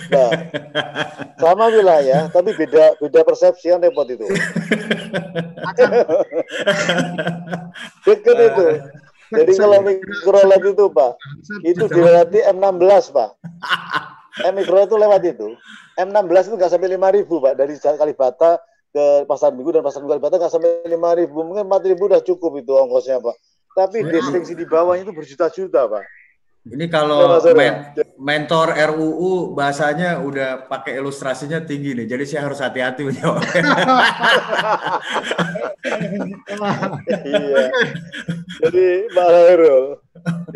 [0.10, 0.32] Nah,
[1.38, 4.26] sama wilayah, tapi beda beda persepsi kan repot itu.
[8.06, 8.66] Dekat itu.
[9.30, 11.12] Jadi kalau mikrolet itu Pak,
[11.62, 13.38] itu dilewati M16 Pak.
[14.50, 15.54] M mikro itu lewat itu.
[16.02, 18.58] M16 itu nggak sampai lima ribu Pak dari Kalibata
[18.90, 22.26] ke pasar minggu dan pasar minggu Kalibata nggak sampai lima ribu mungkin empat ribu udah
[22.26, 23.38] cukup itu ongkosnya Pak.
[23.78, 26.04] Tapi distingsi di bawahnya itu berjuta-juta Pak.
[26.68, 33.02] Ini kalau men mentor RUU bahasanya udah pakai ilustrasinya tinggi nih, jadi saya harus hati-hati
[33.08, 33.40] menjawab.
[37.24, 37.64] iya.
[38.60, 40.04] Jadi Pak Hairul,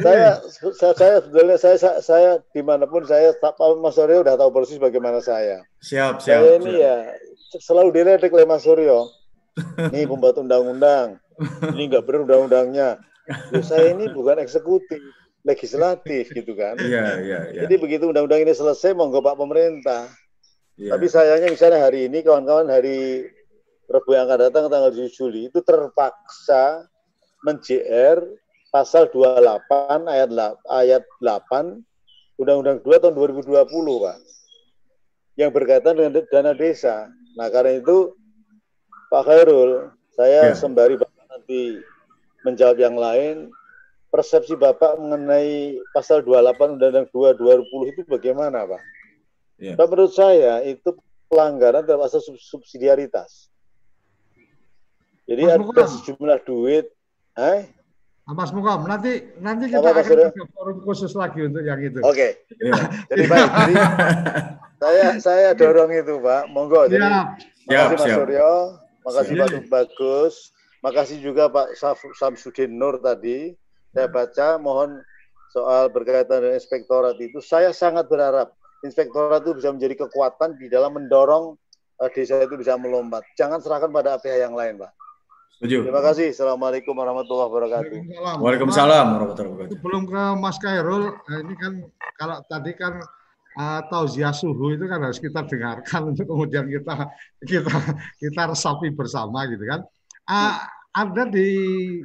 [0.04, 0.44] saya,
[0.76, 4.52] saya saya sebetulnya saya saya, saya di mana pun saya Pak Mas Suryo udah tahu
[4.52, 5.64] persis bagaimana saya.
[5.80, 6.44] Siap siap.
[6.44, 6.84] Saya ini siap.
[6.84, 6.96] ya
[7.64, 9.08] selalu diledek oleh Mas Suryo.
[9.96, 11.16] Ini pembuat undang-undang,
[11.72, 13.00] ini nggak benar undang-undangnya.
[13.64, 15.00] saya ini bukan eksekutif
[15.44, 16.80] legislatif gitu kan.
[16.80, 17.62] Iya, iya, iya.
[17.68, 20.08] Jadi begitu undang-undang ini selesai monggo Pak pemerintah.
[20.80, 20.96] Ya.
[20.96, 23.30] Tapi sayangnya misalnya hari ini kawan-kawan hari
[23.92, 26.88] Rabu yang akan datang tanggal 7 Juli itu terpaksa
[27.44, 28.24] men-JR
[28.72, 30.30] pasal 28 ayat
[30.72, 31.84] ayat 8
[32.42, 34.18] Undang-Undang 2 tahun 2020, Pak.
[35.38, 37.10] Yang berkaitan dengan dana desa.
[37.38, 38.18] Nah, karena itu
[39.14, 40.58] Pak Khairul, saya ya.
[40.58, 41.78] sembari Bapak nanti
[42.42, 43.54] menjawab yang lain,
[44.14, 47.34] persepsi Bapak mengenai pasal 28 Undang-Undang 2
[47.66, 48.82] 2020 itu bagaimana, Pak?
[49.58, 49.74] Ya.
[49.74, 50.94] Dan menurut saya itu
[51.26, 53.50] pelanggaran terhadap asas subsidiaritas.
[55.26, 56.86] Jadi Mas ada sejumlah duit,
[57.42, 57.66] eh?
[58.24, 62.00] Mas Mukom, nanti nanti kita Apa, akan ada forum khusus lagi untuk yang itu.
[62.06, 62.40] Oke.
[62.48, 62.64] Okay.
[62.64, 62.74] Ya.
[63.12, 63.76] jadi baik, jadi
[64.84, 66.48] saya saya dorong itu, Pak.
[66.54, 66.88] Monggo.
[66.88, 67.34] Jadi, ya.
[67.68, 68.54] Makasih Mas Suryo,
[69.04, 70.36] makasih Pak Bagus,
[70.80, 71.76] makasih juga Pak
[72.16, 73.58] Samsudin Nur tadi.
[73.94, 75.06] Saya baca, mohon
[75.54, 80.98] soal berkaitan dengan inspektorat itu, saya sangat berharap inspektorat itu bisa menjadi kekuatan di dalam
[80.98, 81.54] mendorong
[82.02, 83.22] uh, desa itu bisa melompat.
[83.38, 84.92] Jangan serahkan pada pihak yang lain, Pak.
[85.62, 85.86] Setuju.
[85.86, 86.34] Terima kasih.
[86.34, 87.98] Assalamualaikum warahmatullahi wabarakatuh.
[88.42, 89.80] Waalaikumsalam warahmatullahi wabarakatuh.
[89.86, 91.74] Belum ke Mas Kairul, eh, ini kan
[92.18, 92.98] kalau tadi kan
[93.62, 97.08] uh, tauziah suhu itu kan harus kita dengarkan untuk kemudian kita
[97.46, 97.78] kita
[98.18, 99.86] kita resapi bersama gitu kan.
[100.26, 100.58] Uh,
[100.94, 101.50] ada di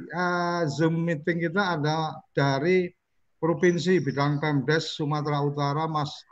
[0.09, 2.89] uh, Zoom meeting kita ada dari
[3.37, 6.25] provinsi bidang Pemdes Sumatera Utara Mas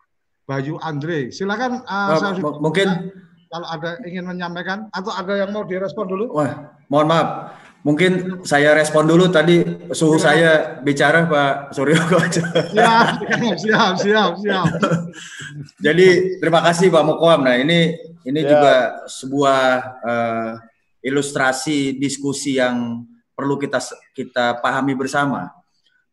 [0.49, 1.29] Bayu Andre.
[1.29, 3.13] Silakan uh, uh, saya mungkin
[3.47, 6.33] kalau ada ingin menyampaikan atau ada yang mau direspon dulu.
[6.35, 7.29] Wah, mohon maaf.
[7.85, 9.63] Mungkin saya respon dulu tadi
[9.95, 10.23] suhu ya.
[10.27, 10.51] saya
[10.83, 11.95] bicara Pak Suryo
[12.75, 13.07] Siap,
[13.63, 14.67] siap, siap, siap.
[15.79, 17.47] Jadi terima kasih Pak Mukoam.
[17.47, 17.95] Nah ini
[18.27, 18.49] ini ya.
[18.51, 18.75] juga
[19.07, 19.63] sebuah
[20.03, 20.51] uh,
[21.07, 23.79] ilustrasi diskusi yang perlu kita
[24.11, 25.47] kita pahami bersama.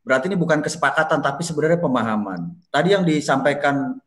[0.07, 2.55] Berarti ini bukan kesepakatan tapi sebenarnya pemahaman.
[2.71, 3.99] Tadi yang disampaikan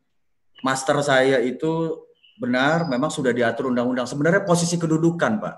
[0.64, 2.00] master saya itu
[2.38, 4.06] benar memang sudah diatur undang-undang.
[4.06, 5.56] Sebenarnya posisi kedudukan, Pak.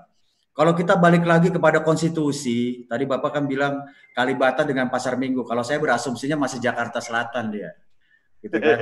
[0.51, 5.47] Kalau kita balik lagi kepada konstitusi, tadi Bapak kan bilang Kalibata dengan Pasar Minggu.
[5.47, 7.71] Kalau saya berasumsinya masih Jakarta Selatan dia.
[8.41, 8.77] Gitu kan.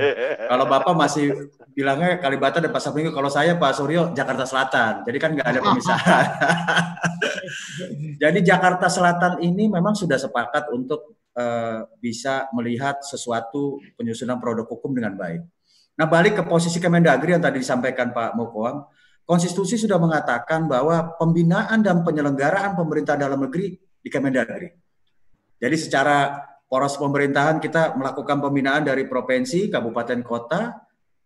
[0.48, 5.04] kalau Bapak masih bilangnya Kalibata dan Pasar Minggu, kalau saya Pak Suryo Jakarta Selatan.
[5.04, 6.26] Jadi kan nggak ada pemisahan.
[8.22, 14.96] Jadi Jakarta Selatan ini memang sudah sepakat untuk uh, bisa melihat sesuatu penyusunan produk hukum
[14.96, 15.44] dengan baik.
[16.00, 18.88] Nah, balik ke posisi Kemendagri yang tadi disampaikan Pak Mokoam,
[19.28, 24.72] konstitusi sudah mengatakan bahwa pembinaan dan penyelenggaraan pemerintah dalam negeri di Kemendagri.
[25.60, 30.78] Jadi secara poros pemerintahan kita melakukan pembinaan dari provinsi, kabupaten kota,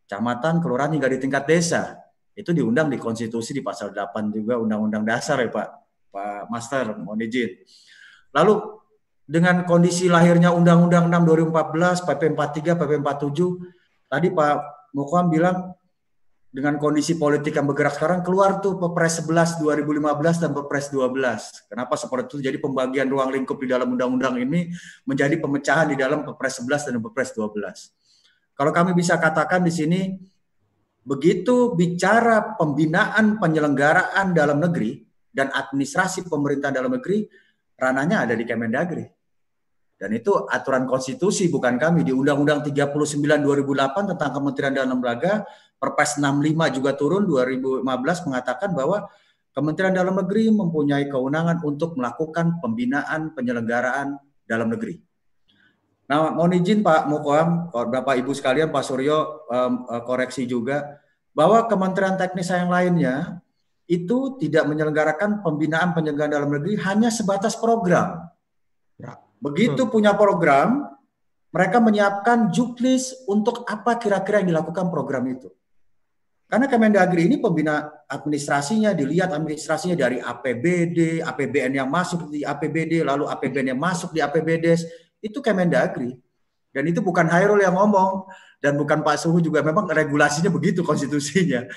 [0.09, 2.01] kecamatan, kelurahan hingga di tingkat desa.
[2.33, 5.69] Itu diundang di konstitusi di pasal 8 juga undang-undang dasar ya Pak.
[6.09, 7.61] Pak Master, mohon izin.
[8.33, 8.55] Lalu
[9.25, 14.55] dengan kondisi lahirnya Undang-Undang 6 2014, PP 43, PP 47, Tadi Pak
[14.95, 15.75] Mukwam bilang
[16.55, 21.67] dengan kondisi politik yang bergerak sekarang keluar tuh Perpres 11 2015 dan Perpres 12.
[21.67, 22.37] Kenapa seperti itu?
[22.47, 24.71] Jadi pembagian ruang lingkup di dalam undang-undang ini
[25.03, 28.55] menjadi pemecahan di dalam Perpres 11 dan Perpres 12.
[28.55, 30.15] Kalau kami bisa katakan di sini
[31.03, 35.03] begitu bicara pembinaan penyelenggaraan dalam negeri
[35.35, 37.27] dan administrasi pemerintah dalam negeri
[37.75, 39.14] ranahnya ada di Kemendagri.
[39.95, 43.15] Dan itu aturan konstitusi bukan kami di Undang-Undang 39
[43.47, 45.47] 2008 tentang Kementerian Dalam Lembaga
[45.79, 47.85] Perpres 65 juga turun 2015
[48.27, 49.05] mengatakan bahwa
[49.55, 54.99] Kementerian Dalam Negeri mempunyai kewenangan untuk melakukan pembinaan penyelenggaraan dalam negeri.
[56.11, 61.01] Nah, mohon izin Pak Mukoam, Bapak Ibu sekalian, Pak Suryo um, koreksi juga
[61.33, 63.41] bahwa Kementerian Teknis yang lainnya
[63.85, 68.27] itu tidak menyelenggarakan pembinaan penyelenggaraan dalam negeri hanya sebatas program.
[68.97, 69.21] Ya.
[69.45, 69.93] Begitu hmm.
[69.93, 70.89] punya program,
[71.53, 75.53] mereka menyiapkan juknis untuk apa kira-kira yang dilakukan program itu.
[76.49, 83.29] Karena Kemendagri ini pembina administrasinya dilihat administrasinya dari APBD, APBN yang masuk di APBD, lalu
[83.29, 84.77] APBN yang masuk di APBD,
[85.21, 86.17] itu Kemendagri.
[86.75, 88.27] Dan itu bukan Hairul yang ngomong
[88.59, 91.69] dan bukan Pak Suhu juga memang regulasinya begitu konstitusinya.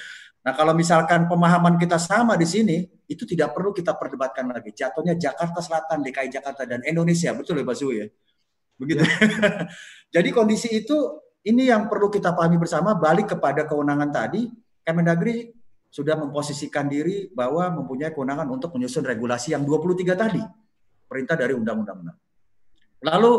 [0.48, 4.72] Nah, kalau misalkan pemahaman kita sama di sini, itu tidak perlu kita perdebatkan lagi.
[4.72, 8.08] Jatuhnya Jakarta Selatan, DKI Jakarta dan Indonesia, betul ya Pak Su ya?
[8.80, 9.04] Begitu.
[9.04, 9.12] Ya.
[10.16, 12.96] Jadi kondisi itu ini yang perlu kita pahami bersama.
[12.96, 14.48] Balik kepada kewenangan tadi,
[14.88, 15.52] Kemendagri
[15.92, 20.40] sudah memposisikan diri bahwa mempunyai kewenangan untuk menyusun regulasi yang 23 tadi,
[21.12, 22.16] perintah dari undang-undang.
[23.04, 23.34] Lalu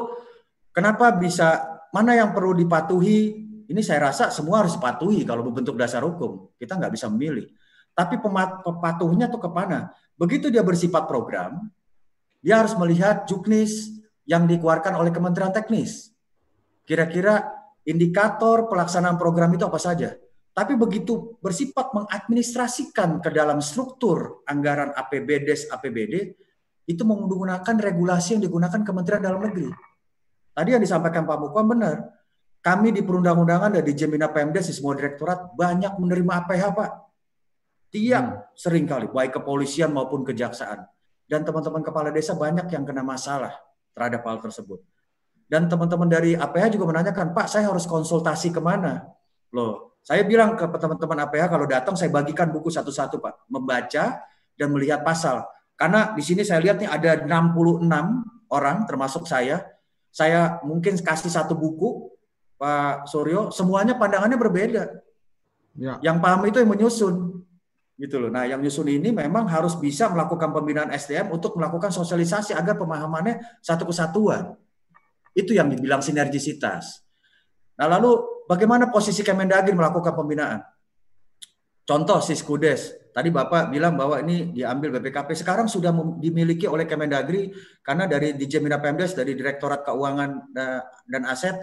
[0.76, 6.00] kenapa bisa mana yang perlu dipatuhi ini saya rasa semua harus dipatuhi kalau berbentuk dasar
[6.02, 6.48] hukum.
[6.56, 7.52] Kita nggak bisa memilih.
[7.92, 8.16] Tapi
[8.64, 9.92] pepatuhnya tuh ke mana?
[10.16, 11.68] Begitu dia bersifat program,
[12.40, 13.92] dia harus melihat juknis
[14.24, 16.14] yang dikeluarkan oleh Kementerian Teknis.
[16.88, 17.44] Kira-kira
[17.84, 20.16] indikator pelaksanaan program itu apa saja?
[20.58, 26.34] tapi begitu bersifat mengadministrasikan ke dalam struktur anggaran APBD APBD
[26.90, 29.70] itu menggunakan regulasi yang digunakan Kementerian Dalam Negeri.
[30.50, 32.02] Tadi yang disampaikan Pak Mukwam benar.
[32.68, 36.90] Kami di perundang-undangan dan di Jemina Pemdes di semua direktorat banyak menerima APH Pak.
[37.88, 38.52] Tiap hmm.
[38.52, 40.84] sering kali baik kepolisian maupun kejaksaan.
[41.24, 43.56] Dan teman-teman kepala desa banyak yang kena masalah
[43.96, 44.84] terhadap hal tersebut.
[45.48, 49.00] Dan teman-teman dari APH juga menanyakan, Pak saya harus konsultasi ke mana?
[49.48, 54.20] Loh, saya bilang ke teman-teman APH kalau datang saya bagikan buku satu-satu Pak, membaca
[54.60, 55.40] dan melihat pasal.
[55.72, 57.88] Karena di sini saya lihat nih ada 66
[58.52, 59.64] orang termasuk saya.
[60.12, 62.17] Saya mungkin kasih satu buku
[62.58, 64.84] Pak Suryo, semuanya pandangannya berbeda.
[65.78, 66.02] Ya.
[66.02, 67.14] Yang paham itu yang menyusun.
[67.94, 68.30] Gitu loh.
[68.30, 73.62] Nah, yang menyusun ini memang harus bisa melakukan pembinaan SDM untuk melakukan sosialisasi agar pemahamannya
[73.62, 74.58] satu kesatuan.
[75.34, 77.06] Itu yang dibilang sinergisitas.
[77.78, 80.66] Nah, lalu bagaimana posisi Kemendagri melakukan pembinaan?
[81.86, 87.48] Contoh Siskudes, tadi Bapak bilang bahwa ini diambil BPKP, sekarang sudah dimiliki oleh Kemendagri
[87.80, 90.52] karena dari DJ Mina Pemdes, dari Direktorat Keuangan
[91.08, 91.56] dan Aset,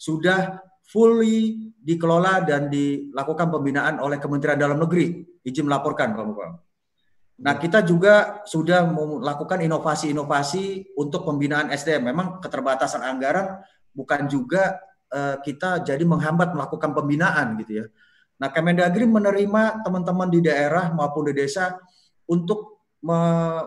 [0.00, 0.56] sudah
[0.88, 5.20] fully dikelola dan dilakukan pembinaan oleh Kementerian Dalam Negeri.
[5.44, 6.48] Izin melaporkan, Pak Bapak.
[7.40, 12.12] Nah, kita juga sudah melakukan inovasi-inovasi untuk pembinaan SDM.
[12.12, 13.60] Memang keterbatasan anggaran
[13.96, 14.76] bukan juga
[15.10, 17.86] Eh, kita jadi menghambat melakukan pembinaan gitu ya.
[18.38, 21.74] Nah, Kemendagri menerima teman-teman di daerah maupun di desa
[22.30, 23.18] untuk me,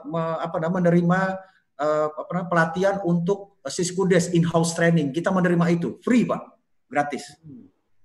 [0.08, 1.20] me, apa namanya menerima
[1.84, 5.16] uh, apa namanya pelatihan untuk Siskudes in-house training.
[5.16, 6.42] Kita menerima itu free, Pak.
[6.92, 7.40] Gratis.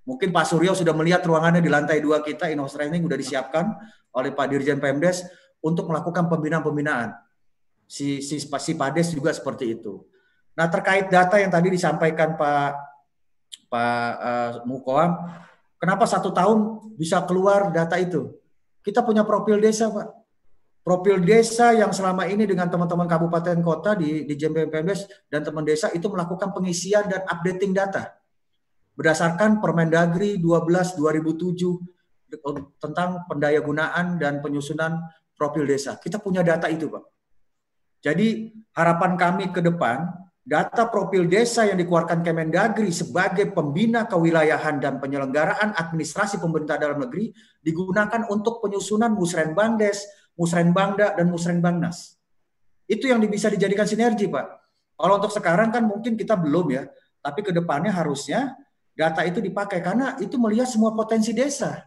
[0.07, 3.65] Mungkin Pak Suryo sudah melihat ruangannya di lantai dua kita in-house training sudah disiapkan
[4.15, 5.21] oleh Pak Dirjen Pemdes
[5.61, 7.13] untuk melakukan pembinaan-pembinaan.
[7.89, 10.01] Si, si, si Pades juga seperti itu.
[10.57, 12.71] Nah, terkait data yang tadi disampaikan Pak
[13.69, 15.13] Pak uh, Mukoam,
[15.77, 18.33] kenapa satu tahun bisa keluar data itu?
[18.81, 20.18] Kita punya profil desa, Pak.
[20.89, 25.93] Profil desa yang selama ini dengan teman-teman kabupaten kota di di JMPMS dan teman desa
[25.93, 28.17] itu melakukan pengisian dan updating data
[28.97, 32.33] berdasarkan Permendagri 12 2007
[32.81, 34.97] tentang pendayagunaan dan penyusunan
[35.37, 36.01] profil desa.
[36.01, 37.05] Kita punya data itu, Pak.
[38.01, 40.09] Jadi harapan kami ke depan
[40.41, 47.29] data profil desa yang dikeluarkan Kemendagri sebagai pembina kewilayahan dan penyelenggaraan administrasi pemerintah dalam negeri
[47.61, 52.15] digunakan untuk penyusunan Musrenbangdes, Musrenbangda, dan Musrenbangnas.
[52.87, 54.45] Itu yang bisa dijadikan sinergi, Pak.
[54.95, 56.87] Kalau untuk sekarang kan mungkin kita belum ya,
[57.19, 58.55] tapi ke depannya harusnya
[58.95, 61.83] data itu dipakai karena itu melihat semua potensi desa.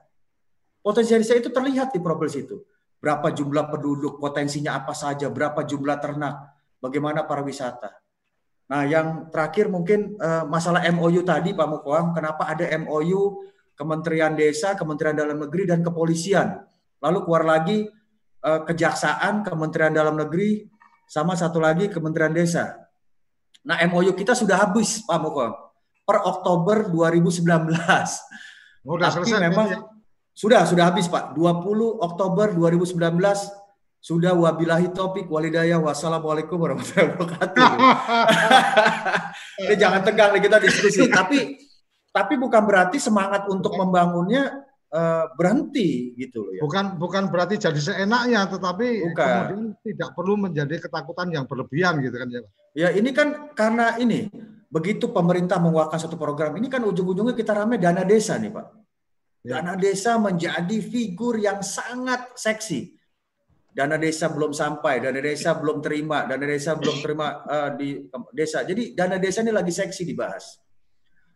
[0.85, 2.57] Potensi desa itu terlihat di profil situ.
[3.03, 7.99] Berapa jumlah penduduk, potensinya apa saja, berapa jumlah ternak, bagaimana para wisata.
[8.71, 13.43] Nah, yang terakhir mungkin uh, masalah MOU tadi Pak Mukoam, kenapa ada MOU
[13.77, 16.63] Kementerian Desa, Kementerian Dalam Negeri dan Kepolisian.
[17.03, 17.91] Lalu keluar lagi
[18.43, 20.67] uh, Kejaksaan, Kementerian Dalam Negeri
[21.07, 22.79] sama satu lagi Kementerian Desa.
[23.63, 25.55] Nah, MOU kita sudah habis Pak Mukoam
[26.03, 27.47] per Oktober 2019.
[28.83, 29.79] Oh, sudah Tapi selesai memang ya?
[30.35, 31.39] sudah sudah habis Pak.
[31.39, 32.99] 20 Oktober 2019
[34.03, 37.71] sudah wabilahi topik walidayah wassalamualaikum warahmatullahi wabarakatuh.
[39.63, 41.07] Ini jangan tegang nih kita diskusi.
[41.07, 41.55] tapi
[42.11, 44.62] tapi bukan berarti semangat untuk membangunnya
[44.93, 46.61] uh, berhenti gitu loh ya.
[46.63, 49.17] Bukan bukan berarti jadi seenaknya, tetapi bukan.
[49.17, 52.41] kemudian tidak perlu menjadi ketakutan yang berlebihan gitu kan ya.
[52.73, 54.29] Ya ini kan karena ini
[54.73, 58.67] begitu pemerintah mengeluarkan satu program ini kan ujung-ujungnya kita rame dana desa nih pak.
[59.43, 59.59] Ya.
[59.59, 63.03] Dana desa menjadi figur yang sangat seksi
[63.73, 68.05] dana desa belum sampai, dana desa belum terima, dana desa belum terima uh, di
[68.37, 68.63] desa.
[68.69, 70.61] Jadi dana desa ini lagi seksi dibahas.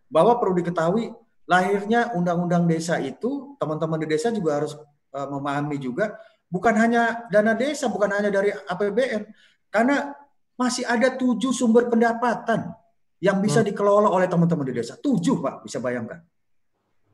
[0.07, 1.11] Bahwa perlu diketahui
[1.47, 4.75] lahirnya undang-undang desa itu teman-teman di desa juga harus
[5.15, 6.19] uh, memahami juga
[6.51, 9.23] bukan hanya dana desa, bukan hanya dari APBN,
[9.71, 10.15] karena
[10.57, 12.73] masih ada tujuh sumber pendapatan
[13.21, 13.69] yang bisa hmm.
[13.73, 14.97] dikelola oleh teman-teman di desa.
[14.97, 16.23] Tujuh pak, bisa bayangkan.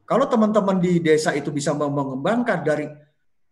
[0.06, 2.86] Kalau teman-teman di desa itu bisa mengembangkan dari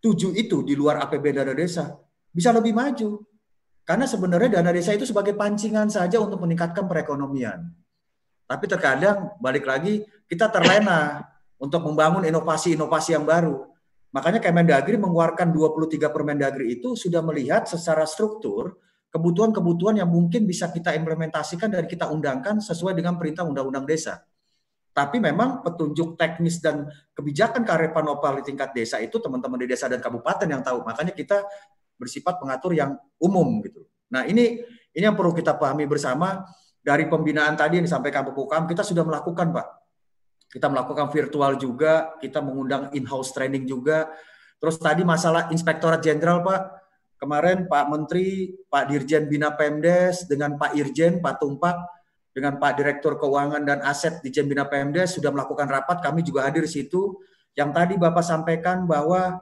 [0.03, 1.95] tujuh itu di luar APB dana desa
[2.31, 3.23] bisa lebih maju.
[3.87, 7.75] Karena sebenarnya dana desa itu sebagai pancingan saja untuk meningkatkan perekonomian.
[8.47, 11.27] Tapi terkadang balik lagi kita terlena
[11.59, 13.67] untuk membangun inovasi-inovasi yang baru.
[14.15, 18.79] Makanya Kemendagri mengeluarkan 23 Permendagri itu sudah melihat secara struktur
[19.11, 24.23] kebutuhan-kebutuhan yang mungkin bisa kita implementasikan dan kita undangkan sesuai dengan perintah Undang-Undang Desa.
[24.91, 29.87] Tapi memang petunjuk teknis dan kebijakan kearifan lokal di tingkat desa itu teman-teman di desa
[29.87, 30.83] dan kabupaten yang tahu.
[30.83, 31.47] Makanya kita
[31.95, 33.87] bersifat pengatur yang umum gitu.
[34.11, 34.59] Nah ini
[34.91, 36.43] ini yang perlu kita pahami bersama
[36.83, 39.67] dari pembinaan tadi yang disampaikan Pak Pukam, kita sudah melakukan Pak
[40.51, 44.11] kita melakukan virtual juga, kita mengundang in-house training juga.
[44.59, 46.63] Terus tadi masalah Inspektorat Jenderal Pak,
[47.23, 51.79] kemarin Pak Menteri, Pak Dirjen Bina Pemdes dengan Pak Irjen, Pak Tumpak,
[52.31, 56.67] dengan Pak Direktur Keuangan dan Aset di Bina Pemdes sudah melakukan rapat, kami juga hadir
[56.67, 57.19] di situ.
[57.59, 59.39] Yang tadi Bapak sampaikan bahwa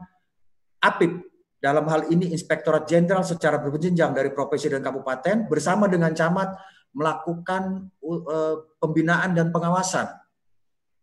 [0.80, 1.24] APIP
[1.59, 6.54] dalam hal ini Inspektorat Jenderal secara berjenjang dari provinsi dan kabupaten bersama dengan camat
[6.94, 10.09] melakukan uh, pembinaan dan pengawasan.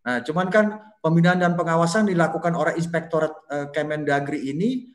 [0.06, 0.66] Nah, cuman kan
[1.02, 4.86] pembinaan dan pengawasan dilakukan oleh Inspektorat uh, Kemendagri ini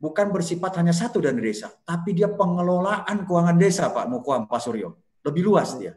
[0.00, 4.96] bukan bersifat hanya satu dana desa, tapi dia pengelolaan keuangan desa, Pak Mukwam, Pak Suryo.
[5.20, 5.92] Lebih luas dia.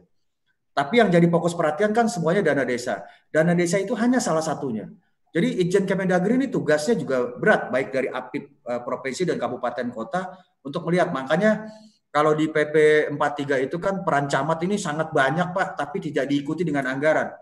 [0.72, 3.08] Tapi yang jadi fokus perhatian kan semuanya dana desa.
[3.32, 4.88] Dana desa itu hanya salah satunya.
[5.32, 10.28] Jadi Ijen Kemendagri ini tugasnya juga berat baik dari APIP uh, provinsi dan kabupaten kota
[10.60, 11.08] untuk melihat.
[11.08, 11.72] Makanya
[12.12, 16.68] kalau di PP 43 itu kan peran camat ini sangat banyak Pak, tapi tidak diikuti
[16.68, 17.32] dengan anggaran.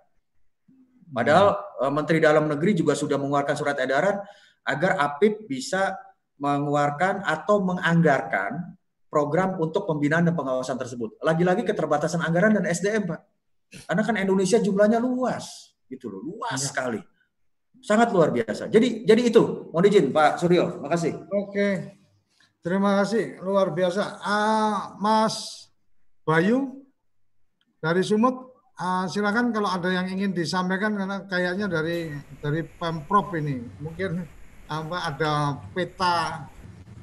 [1.11, 4.22] Padahal uh, Menteri Dalam Negeri juga sudah mengeluarkan surat edaran
[4.64, 5.98] agar APIP bisa
[6.40, 8.78] mengeluarkan atau menganggarkan
[9.11, 11.18] program untuk pembinaan dan pengawasan tersebut.
[11.20, 13.20] Lagi-lagi keterbatasan anggaran dan SDM, Pak.
[13.90, 16.70] Karena kan Indonesia jumlahnya luas, gitu loh, luas ya.
[16.70, 17.02] sekali.
[17.82, 18.70] Sangat luar biasa.
[18.70, 21.26] Jadi jadi itu, mohon izin Pak Suryo, makasih.
[21.26, 21.98] Oke.
[22.61, 24.20] Terima kasih, luar biasa.
[24.20, 25.66] Uh, Mas
[26.28, 26.84] Bayu
[27.80, 28.49] dari Sumut,
[28.81, 34.24] uh, silakan kalau ada yang ingin disampaikan karena kayaknya dari dari Pemprov ini mungkin
[34.70, 35.33] apa ada
[35.76, 36.49] peta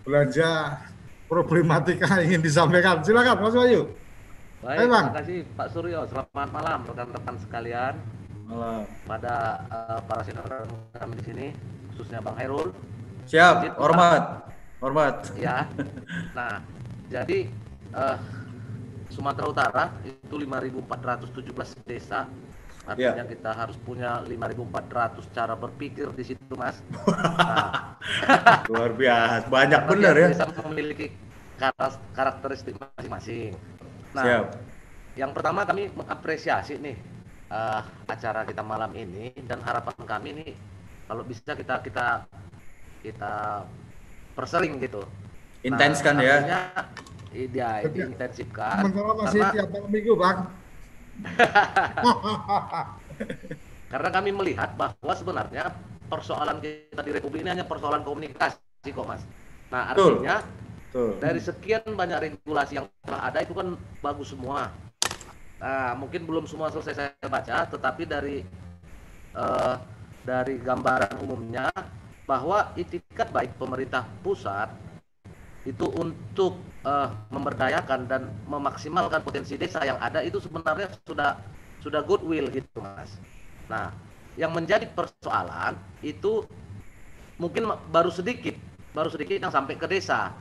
[0.01, 0.81] belanja
[1.29, 3.03] problematika ingin disampaikan.
[3.05, 3.81] Silakan Mas Bayu.
[4.57, 6.01] Baik, terima kasih Pak Suryo.
[6.09, 7.93] Selamat malam rekan-rekan sekalian
[8.47, 10.65] malam pada uh, para senior
[10.95, 11.47] kami di sini
[11.93, 12.73] khususnya Bang Herul.
[13.27, 14.49] Siap, hormat.
[14.79, 15.35] Hormat.
[15.35, 15.67] Ya.
[16.37, 16.63] Nah,
[17.11, 17.49] jadi
[17.91, 18.15] uh,
[19.17, 22.29] Sumatera Utara itu 5.417 desa.
[22.87, 23.33] Artinya ya.
[23.33, 26.77] kita harus punya 5.400 cara berpikir di situ, Mas.
[27.03, 27.97] Nah,
[28.71, 30.27] Luar biasa, banyak benar ya.
[30.31, 31.11] Desa memiliki
[32.13, 33.57] karakteristik masing-masing.
[34.13, 34.45] Nah, Siap.
[35.17, 36.95] yang pertama kami mengapresiasi nih
[37.49, 40.47] uh, acara kita malam ini dan harapan kami ini
[41.09, 42.29] kalau bisa kita kita
[43.01, 43.65] kita
[44.37, 45.01] persering gitu.
[45.65, 46.37] Intenskan nah, ya.
[47.37, 48.89] Iya, intensifkan.
[48.89, 50.49] Sementara masih karena, tiap minggu, Bang.
[53.93, 55.69] karena kami melihat bahwa sebenarnya
[56.09, 59.21] persoalan kita di Republik ini hanya persoalan komunikasi kok, Mas.
[59.69, 60.41] Nah, artinya
[60.89, 61.13] Tuh.
[61.21, 64.73] dari sekian banyak regulasi yang telah ada itu kan bagus semua
[65.57, 68.45] Nah, mungkin belum semua selesai saya baca, tetapi dari
[69.33, 69.75] uh,
[70.21, 71.73] dari gambaran umumnya
[72.29, 74.69] bahwa itikat baik pemerintah pusat
[75.67, 81.35] itu untuk uh, memberdayakan dan memaksimalkan potensi desa yang ada itu sebenarnya sudah
[81.83, 83.19] sudah goodwill gitu mas.
[83.67, 83.91] Nah,
[84.39, 86.47] yang menjadi persoalan itu
[87.35, 88.55] mungkin baru sedikit,
[88.95, 90.31] baru sedikit yang sampai ke desa.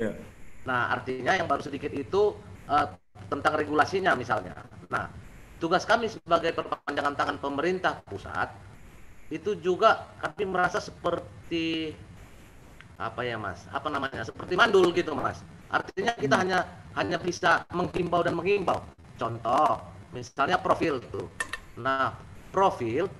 [0.00, 0.16] Yeah.
[0.64, 2.32] Nah, artinya yang baru sedikit itu
[2.64, 2.86] uh,
[3.28, 4.56] tentang regulasinya misalnya.
[4.88, 5.12] Nah,
[5.60, 8.48] tugas kami sebagai perpanjangan tangan pemerintah pusat
[9.28, 11.92] itu juga kami merasa seperti
[12.98, 13.66] apa ya mas?
[13.74, 14.22] Apa namanya?
[14.22, 15.42] Seperti mandul gitu mas.
[15.70, 16.42] Artinya kita hmm.
[16.46, 16.58] hanya
[16.94, 18.78] hanya bisa menghimbau dan mengimbau
[19.18, 19.82] contoh
[20.14, 21.26] misalnya profil tuh
[21.78, 22.14] nah
[22.54, 23.10] profil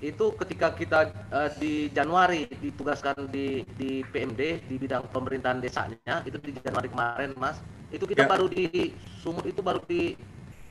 [0.00, 6.40] itu ketika kita uh, di Januari ditugaskan di di PMD di bidang pemerintahan desanya itu
[6.40, 7.60] di Januari kemarin mas
[7.92, 8.28] itu kita ya.
[8.28, 10.16] baru di Sumut itu baru di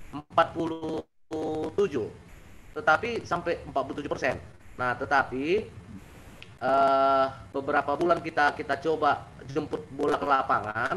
[0.10, 1.06] 47
[2.74, 4.36] tetapi sampai 47 persen.
[4.82, 5.68] Nah tetapi
[6.64, 10.96] uh, beberapa bulan kita kita coba jemput bola ke lapangan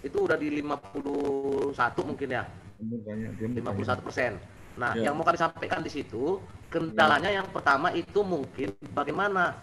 [0.00, 1.76] itu udah di 51
[2.08, 2.44] mungkin ya
[2.80, 4.36] 51 persen
[4.78, 5.10] nah ya.
[5.10, 7.42] yang mau kami sampaikan di situ kendalanya ya.
[7.42, 9.58] yang pertama itu mungkin bagaimana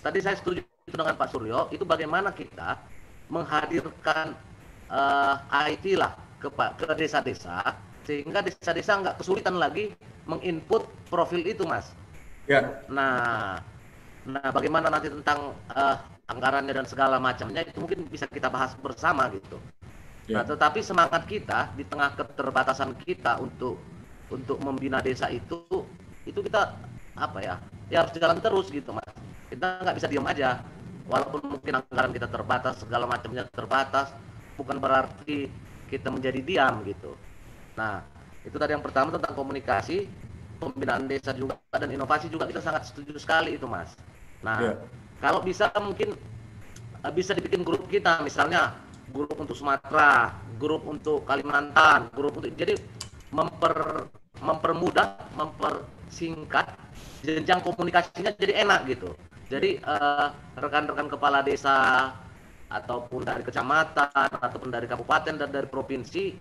[0.00, 2.78] tadi saya setuju dengan Pak Suryo itu bagaimana kita
[3.30, 4.34] menghadirkan
[4.90, 9.94] uh, eh, IT lah ke ke desa-desa sehingga desa-desa nggak kesulitan lagi
[10.26, 11.94] menginput profil itu mas.
[12.50, 12.82] Ya.
[12.90, 13.62] Nah,
[14.22, 15.96] nah bagaimana nanti tentang uh,
[16.30, 19.58] anggarannya dan segala macamnya itu mungkin bisa kita bahas bersama gitu.
[20.30, 20.40] Ya.
[20.40, 23.82] Nah, tetapi semangat kita di tengah keterbatasan kita untuk
[24.30, 25.66] untuk membina desa itu
[26.22, 26.70] itu kita
[27.18, 27.54] apa ya
[27.90, 29.10] ya harus jalan terus gitu mas.
[29.50, 30.62] Kita nggak bisa diam aja
[31.10, 34.14] walaupun mungkin anggaran kita terbatas segala macamnya terbatas
[34.54, 35.50] bukan berarti
[35.90, 37.12] kita menjadi diam gitu.
[37.76, 38.00] Nah,
[38.46, 40.08] itu tadi yang pertama tentang komunikasi,
[40.60, 43.92] pembinaan desa juga dan inovasi juga kita sangat setuju sekali itu, Mas.
[44.42, 44.76] Nah, yeah.
[45.22, 46.14] kalau bisa mungkin
[47.02, 48.74] eh, bisa dibikin grup kita misalnya
[49.10, 52.74] grup untuk Sumatera, grup untuk Kalimantan, grup untuk jadi
[53.32, 54.06] memper
[54.42, 56.66] mempermudah, memper singkat,
[57.22, 59.14] jenjang komunikasinya jadi enak gitu.
[59.46, 60.28] Jadi eh,
[60.58, 62.10] rekan-rekan kepala desa
[62.72, 66.32] ataupun dari kecamatan ataupun dari kabupaten dan dari provinsi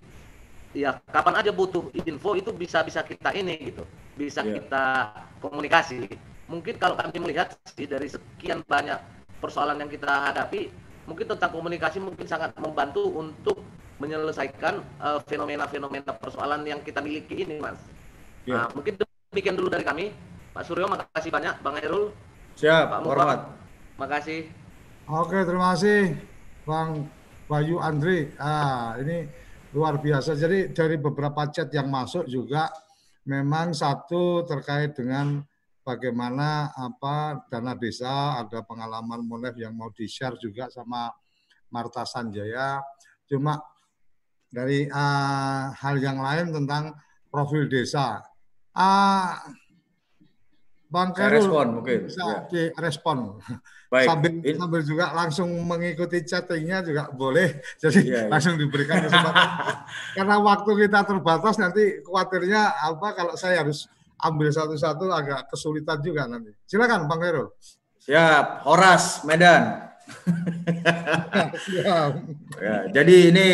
[0.71, 3.83] ya kapan aja butuh info itu bisa bisa kita ini gitu
[4.15, 4.55] bisa yeah.
[4.55, 4.85] kita
[5.43, 6.07] komunikasi
[6.51, 8.99] mungkin kalau kami melihat sih dari sekian banyak
[9.39, 10.67] persoalan yang kita hadapi
[11.07, 13.63] mungkin tentang komunikasi mungkin sangat membantu untuk
[14.03, 17.79] menyelesaikan uh, fenomena-fenomena persoalan yang kita miliki ini mas.
[18.43, 18.65] Yeah.
[18.65, 18.99] nah, mungkin
[19.31, 20.11] demikian dulu dari kami.
[20.51, 21.63] Pak Suryo makasih banyak.
[21.63, 22.11] Bang Herul
[22.59, 23.39] siap Pak Muhammad.
[23.95, 24.51] makasih.
[25.07, 26.19] Oke terima kasih
[26.67, 27.07] Bang
[27.47, 28.35] Bayu Andri.
[28.35, 29.29] Ah ini
[29.71, 30.35] luar biasa.
[30.35, 32.67] Jadi dari beberapa chat yang masuk juga
[33.23, 35.39] memang satu terkait dengan
[35.91, 41.11] bagaimana apa dana desa, ada pengalaman Monef yang mau di-share juga sama
[41.67, 42.79] Marta Sanjaya.
[43.27, 43.59] Cuma
[44.47, 46.95] dari uh, hal yang lain tentang
[47.27, 48.23] profil desa.
[48.71, 49.35] Uh,
[50.91, 52.39] Bang Karul respon mungkin bisa ya.
[52.51, 53.39] direspon.
[53.87, 54.07] Baik.
[54.11, 54.55] Sambil, In...
[54.59, 57.63] sambil juga langsung mengikuti chattingnya juga boleh.
[57.79, 58.31] Jadi ya, ya.
[58.31, 59.47] langsung diberikan kesempatan.
[60.19, 63.87] Karena waktu kita terbatas nanti khawatirnya apa kalau saya harus
[64.21, 66.53] ambil satu-satu agak kesulitan juga nanti.
[66.69, 67.49] Silakan Bang Karul.
[68.01, 69.91] Siap, Horas Medan.
[71.65, 72.11] Siap.
[72.57, 73.47] ya, jadi ini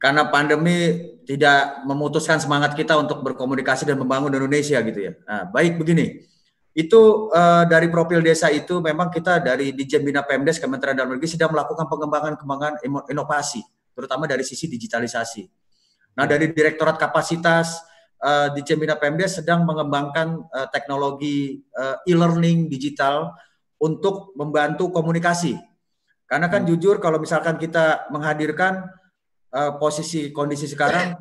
[0.00, 5.12] karena pandemi tidak memutuskan semangat kita untuk berkomunikasi dan membangun Indonesia gitu ya.
[5.26, 6.24] Nah, baik begini
[6.78, 11.26] itu uh, dari profil desa itu memang kita dari Dijen Bina Pemdes Kementerian Dalam Negeri
[11.26, 13.66] sedang melakukan pengembangan-pengembangan inovasi,
[13.98, 15.42] terutama dari sisi digitalisasi.
[16.14, 17.82] Nah, dari Direktorat Kapasitas
[18.22, 23.34] uh, Dijen Bina Pemdes sedang mengembangkan uh, teknologi uh, e-learning digital
[23.78, 25.58] untuk membantu komunikasi.
[26.28, 26.70] Karena kan hmm.
[26.74, 28.84] jujur kalau misalkan kita menghadirkan
[29.54, 31.16] uh, posisi kondisi sekarang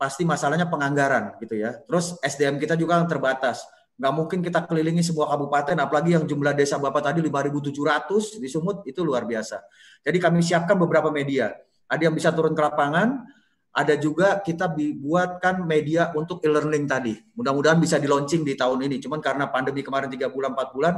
[0.00, 1.80] pasti masalahnya penganggaran gitu ya.
[1.86, 3.64] Terus SDM kita juga terbatas
[4.00, 8.80] nggak mungkin kita kelilingi sebuah kabupaten, apalagi yang jumlah desa Bapak tadi 5.700 di Sumut,
[8.88, 9.60] itu luar biasa.
[10.00, 11.52] Jadi kami siapkan beberapa media.
[11.84, 13.28] Ada yang bisa turun ke lapangan,
[13.70, 17.14] ada juga kita buatkan media untuk e-learning tadi.
[17.38, 18.98] Mudah-mudahan bisa di launching di tahun ini.
[18.98, 20.94] Cuman karena pandemi kemarin 3 bulan, 4 bulan,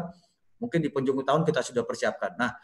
[0.56, 2.32] mungkin di penjuru tahun kita sudah persiapkan.
[2.40, 2.56] Nah,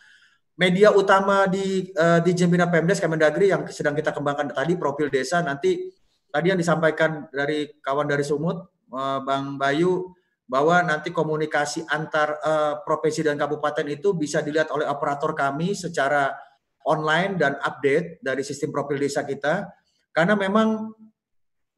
[0.57, 5.39] media utama di uh, di Jembina Pemdes Kemendagri yang sedang kita kembangkan tadi profil desa
[5.45, 5.93] nanti
[6.33, 10.17] tadi yang disampaikan dari kawan dari Sumut uh, Bang Bayu
[10.49, 16.33] bahwa nanti komunikasi antar uh, provinsi dan kabupaten itu bisa dilihat oleh operator kami secara
[16.89, 19.69] online dan update dari sistem profil desa kita
[20.19, 20.91] karena memang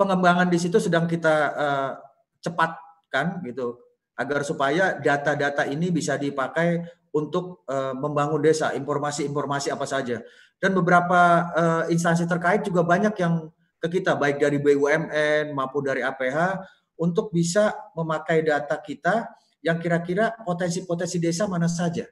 [0.00, 1.92] pengembangan di situ sedang kita uh,
[2.40, 3.76] cepatkan gitu
[4.16, 6.80] agar supaya data-data ini bisa dipakai
[7.12, 10.24] untuk uh, membangun desa informasi-informasi apa saja
[10.56, 16.00] dan beberapa uh, instansi terkait juga banyak yang ke kita baik dari BUMN maupun dari
[16.00, 16.64] APH
[16.96, 19.28] untuk bisa memakai data kita
[19.60, 22.08] yang kira-kira potensi-potensi desa mana saja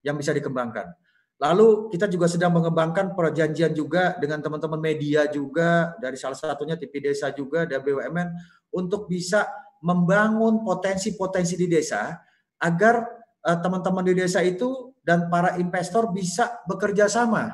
[0.00, 0.96] yang bisa dikembangkan.
[1.42, 7.02] Lalu kita juga sedang mengembangkan perjanjian juga dengan teman-teman media juga dari salah satunya TV
[7.02, 8.30] Desa juga dan BUMN
[8.70, 9.50] untuk bisa
[9.82, 12.14] membangun potensi-potensi di desa
[12.62, 13.02] agar
[13.42, 17.50] uh, teman-teman di desa itu dan para investor bisa bekerja sama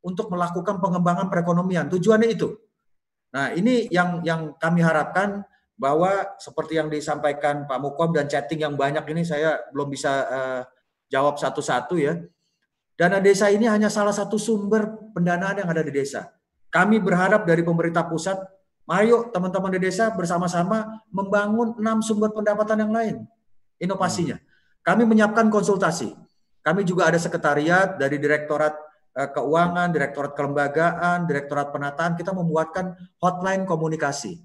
[0.00, 1.92] untuk melakukan pengembangan perekonomian.
[1.92, 2.56] Tujuannya itu.
[3.36, 5.44] Nah, ini yang yang kami harapkan
[5.76, 10.60] bahwa seperti yang disampaikan Pak Mukom dan chatting yang banyak ini saya belum bisa uh,
[11.12, 12.16] jawab satu-satu ya.
[12.98, 16.34] Dana desa ini hanya salah satu sumber pendanaan yang ada di desa.
[16.66, 18.34] Kami berharap dari pemerintah pusat,
[18.90, 23.16] ayo teman-teman di desa bersama-sama membangun enam sumber pendapatan yang lain,
[23.78, 24.42] inovasinya.
[24.82, 26.10] Kami menyiapkan konsultasi.
[26.66, 28.74] Kami juga ada sekretariat dari Direktorat
[29.14, 34.42] eh, Keuangan, Direktorat Kelembagaan, Direktorat Penataan, kita membuatkan hotline komunikasi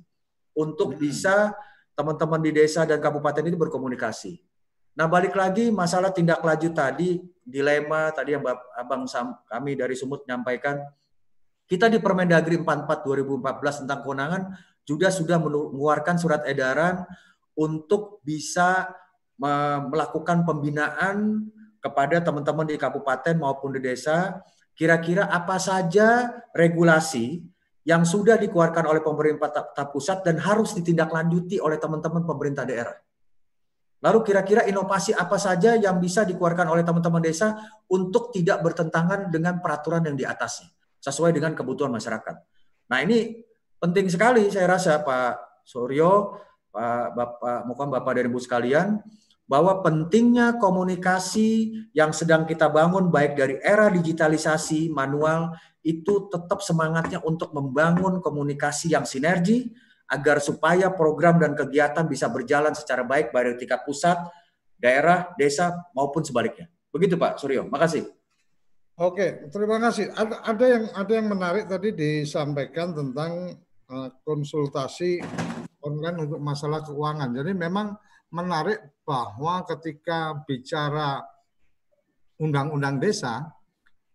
[0.53, 0.99] untuk hmm.
[1.01, 1.57] bisa
[1.97, 4.52] teman-teman di desa dan kabupaten itu berkomunikasi.
[4.93, 8.45] Nah, balik lagi masalah tindak lanjut tadi, dilema tadi yang
[8.77, 9.09] Abang
[9.49, 10.85] kami dari Sumut menyampaikan,
[11.65, 14.43] kita di Permendagri 44 2014 tentang kewenangan
[14.85, 17.07] juga sudah mengeluarkan surat edaran
[17.57, 18.93] untuk bisa
[19.89, 21.49] melakukan pembinaan
[21.81, 24.45] kepada teman-teman di kabupaten maupun di desa,
[24.77, 27.41] kira-kira apa saja regulasi
[27.83, 29.51] yang sudah dikeluarkan oleh pemerintah
[29.91, 32.95] pusat dan harus ditindaklanjuti oleh teman-teman pemerintah daerah.
[34.03, 37.55] Lalu kira-kira inovasi apa saja yang bisa dikeluarkan oleh teman-teman desa
[37.87, 40.67] untuk tidak bertentangan dengan peraturan yang di atasnya,
[40.99, 42.35] sesuai dengan kebutuhan masyarakat.
[42.91, 43.39] Nah ini
[43.79, 46.35] penting sekali saya rasa Pak Suryo,
[46.67, 48.87] Pak Bapak, mungkin Bapak dan Ibu sekalian,
[49.47, 57.23] bahwa pentingnya komunikasi yang sedang kita bangun baik dari era digitalisasi manual itu tetap semangatnya
[57.23, 59.71] untuk membangun komunikasi yang sinergi
[60.13, 64.21] agar supaya program dan kegiatan bisa berjalan secara baik baik dari tingkat pusat,
[64.77, 66.69] daerah, desa maupun sebaliknya.
[66.93, 67.65] Begitu Pak Suryo.
[67.65, 68.05] Makasih.
[68.93, 70.13] Oke, terima kasih.
[70.13, 73.57] Ada, ada yang ada yang menarik tadi disampaikan tentang
[73.89, 75.17] uh, konsultasi
[75.81, 77.33] online untuk masalah keuangan.
[77.33, 77.97] Jadi memang
[78.29, 81.25] menarik bahwa ketika bicara
[82.37, 83.49] undang-undang desa,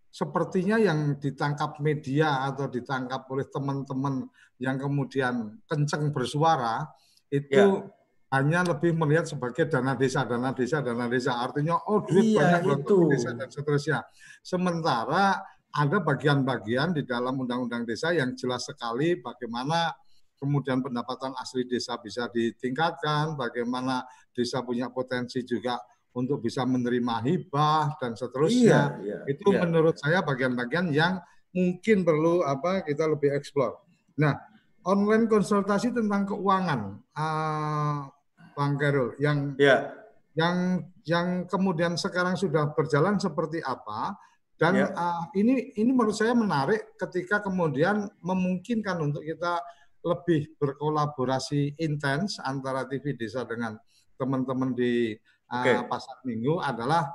[0.08, 4.28] sepertinya yang ditangkap media atau ditangkap oleh teman-teman
[4.58, 6.88] yang kemudian kenceng bersuara
[7.28, 7.86] itu ya
[8.28, 11.40] hanya lebih melihat sebagai dana desa, dana desa, dana desa.
[11.40, 13.08] Artinya, oh duit iya, banyak itu.
[13.08, 14.04] desa dan seterusnya.
[14.44, 15.40] Sementara
[15.72, 19.92] ada bagian-bagian di dalam undang-undang desa yang jelas sekali bagaimana
[20.36, 24.04] kemudian pendapatan asli desa bisa ditingkatkan, bagaimana
[24.36, 25.80] desa punya potensi juga
[26.18, 28.98] untuk bisa menerima hibah dan seterusnya.
[28.98, 29.62] Iya, iya, itu iya.
[29.62, 31.22] menurut saya bagian-bagian yang
[31.54, 33.78] mungkin perlu apa kita lebih eksplor.
[34.18, 34.34] Nah,
[34.82, 36.98] online konsultasi tentang keuangan.
[37.14, 38.10] Uh,
[38.58, 39.94] Bang Karul, yang ya.
[40.34, 44.18] yang yang kemudian sekarang sudah berjalan seperti apa
[44.58, 49.62] dan uh, ini ini menurut saya menarik ketika kemudian memungkinkan untuk kita
[50.02, 53.78] lebih berkolaborasi intens antara TV Desa dengan
[54.18, 55.14] teman-teman di
[55.52, 55.84] uh, okay.
[55.88, 57.12] pasar Minggu adalah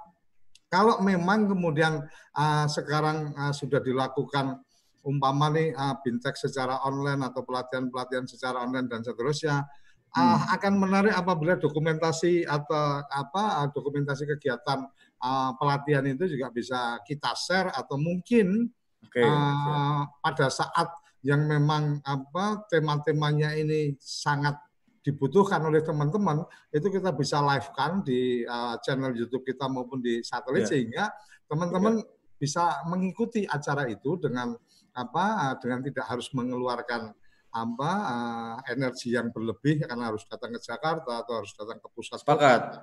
[0.69, 2.01] kalau memang kemudian
[2.33, 4.57] uh, sekarang uh, sudah dilakukan
[5.05, 9.67] umpama nih uh, bintek secara online atau pelatihan-pelatihan secara online dan seterusnya
[10.15, 14.87] uh, akan menarik apabila dokumentasi atau apa dokumentasi kegiatan
[15.21, 18.71] uh, pelatihan itu juga bisa kita share atau mungkin
[19.03, 20.89] okay, uh, pada saat
[21.23, 24.59] yang memang apa tema-temanya ini sangat
[25.03, 30.23] dibutuhkan oleh teman-teman itu kita bisa live kan di uh, channel YouTube kita maupun di
[30.23, 30.71] satelit yeah.
[30.71, 31.03] sehingga
[31.51, 32.39] teman-teman yeah.
[32.39, 34.55] bisa mengikuti acara itu dengan
[34.95, 37.11] apa dengan tidak harus mengeluarkan
[37.53, 42.17] apa uh, energi yang berlebih karena harus datang ke Jakarta atau harus datang ke pusat.
[42.17, 42.81] Sepakat.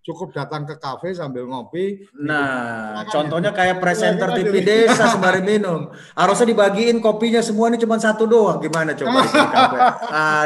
[0.00, 2.08] Cukup datang ke kafe sambil ngopi.
[2.16, 5.92] Nah, contohnya kayak presenter TV desa sembari minum.
[6.16, 8.56] Harusnya dibagiin kopinya semua ini cuma satu doang.
[8.64, 9.20] Gimana coba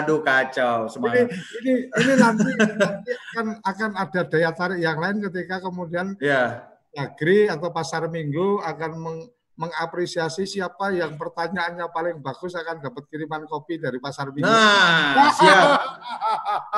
[0.03, 1.31] Aduh kacau semangat.
[1.31, 6.67] Ini, ini, ini nanti, nanti akan akan ada daya tarik yang lain ketika kemudian ya.
[6.95, 9.19] Agri atau pasar minggu akan meng,
[9.55, 14.51] mengapresiasi siapa yang pertanyaannya paling bagus akan dapat kiriman kopi dari pasar minggu.
[14.51, 15.67] Nah, siap.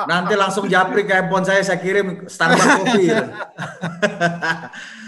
[0.05, 3.05] Nanti langsung japri ke handphone saya, saya kirim Starbucks kopi.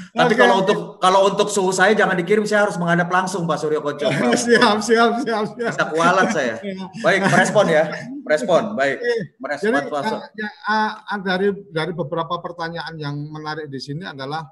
[0.09, 0.41] Tapi okay.
[0.41, 4.09] kalau untuk kalau untuk suhu saya jangan dikirim, saya harus menghadap langsung Pak Suryo Koco.
[4.33, 5.69] siap, siap, siap, siap.
[5.69, 6.57] Bisa kualat saya.
[7.05, 7.83] Baik, merespon ya.
[8.25, 8.97] Merespon, baik.
[9.37, 14.49] Merespon Jadi, uh, ya, uh, dari dari beberapa pertanyaan yang menarik di sini adalah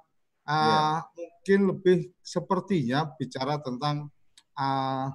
[0.47, 4.07] uh, mungkin lebih sepertinya bicara tentang
[4.55, 5.07] uh,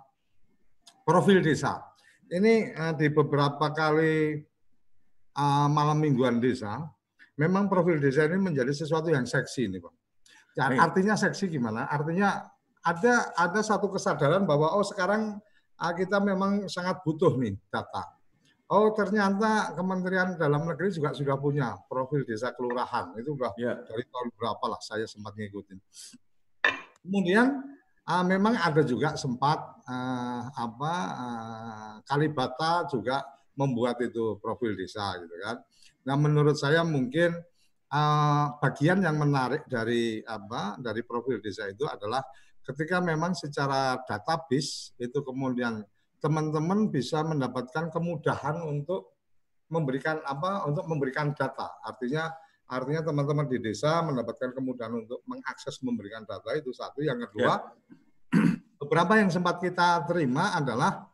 [1.02, 1.80] profil desa.
[2.32, 4.40] Ini uh, di beberapa kali
[5.36, 6.84] uh, malam mingguan desa,
[7.36, 9.94] memang profil desa ini menjadi sesuatu yang seksi ini, Pak.
[10.52, 11.88] Ya, artinya seksi gimana?
[11.88, 12.52] Artinya
[12.84, 15.40] ada ada satu kesadaran bahwa oh sekarang
[15.80, 18.21] uh, kita memang sangat butuh nih data
[18.70, 23.76] Oh ternyata Kementerian Dalam Negeri juga sudah punya profil desa kelurahan itu sudah ya.
[23.84, 25.78] dari tahun berapa lah saya sempat ngikutin.
[27.02, 27.60] Kemudian
[28.08, 33.26] uh, memang ada juga sempat uh, apa uh, Kalibata juga
[33.58, 35.60] membuat itu profil desa gitu kan.
[36.08, 37.36] Nah menurut saya mungkin
[37.92, 42.24] uh, bagian yang menarik dari apa dari profil desa itu adalah
[42.64, 45.84] ketika memang secara database itu kemudian
[46.22, 49.18] teman-teman bisa mendapatkan kemudahan untuk
[49.66, 51.82] memberikan apa untuk memberikan data.
[51.82, 52.30] Artinya
[52.70, 57.02] artinya teman-teman di desa mendapatkan kemudahan untuk mengakses memberikan data itu satu.
[57.02, 57.58] Yang kedua,
[58.30, 58.38] ya.
[58.80, 61.10] beberapa yang sempat kita terima adalah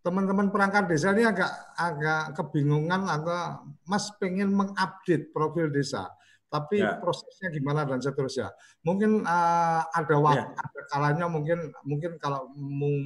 [0.00, 6.08] teman-teman perangkat desa ini agak agak kebingungan atau Mas pengen mengupdate profil desa
[6.54, 7.02] tapi ya.
[7.02, 8.54] prosesnya gimana dan seterusnya.
[8.86, 10.54] Mungkin uh, ada waktu, ya.
[10.54, 12.54] ada kalanya mungkin mungkin kalau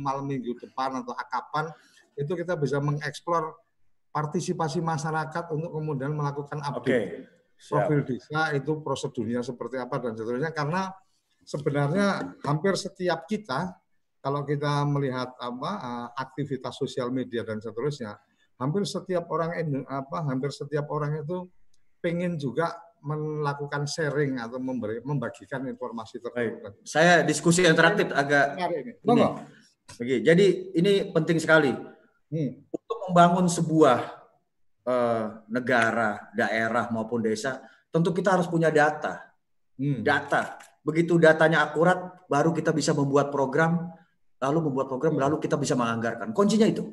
[0.04, 1.72] malam minggu depan atau akapan
[2.12, 3.56] itu kita bisa mengeksplor
[4.12, 7.64] partisipasi masyarakat untuk kemudian melakukan update okay.
[7.70, 10.90] profil desa itu prosedurnya seperti apa dan seterusnya karena
[11.46, 12.06] sebenarnya
[12.42, 13.78] hampir setiap kita
[14.18, 18.18] kalau kita melihat apa uh, aktivitas sosial media dan seterusnya
[18.58, 19.54] hampir setiap orang
[19.86, 21.46] apa hampir setiap orang itu
[22.02, 26.58] pengen juga melakukan sharing atau memberi, membagikan informasi terkait.
[26.82, 28.92] Saya diskusi interaktif agak ini.
[28.98, 29.24] ini.
[29.96, 30.46] Oke, jadi
[30.76, 32.50] ini penting sekali hmm.
[32.68, 33.98] untuk membangun sebuah
[34.84, 37.64] uh, negara, daerah maupun desa.
[37.88, 39.32] Tentu kita harus punya data,
[39.80, 40.04] hmm.
[40.04, 40.60] data.
[40.84, 43.88] Begitu datanya akurat, baru kita bisa membuat program,
[44.44, 45.22] lalu membuat program, hmm.
[45.24, 46.36] lalu kita bisa menganggarkan.
[46.36, 46.84] Kuncinya itu.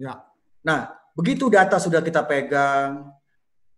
[0.00, 0.16] Ya.
[0.64, 3.19] Nah, begitu data sudah kita pegang,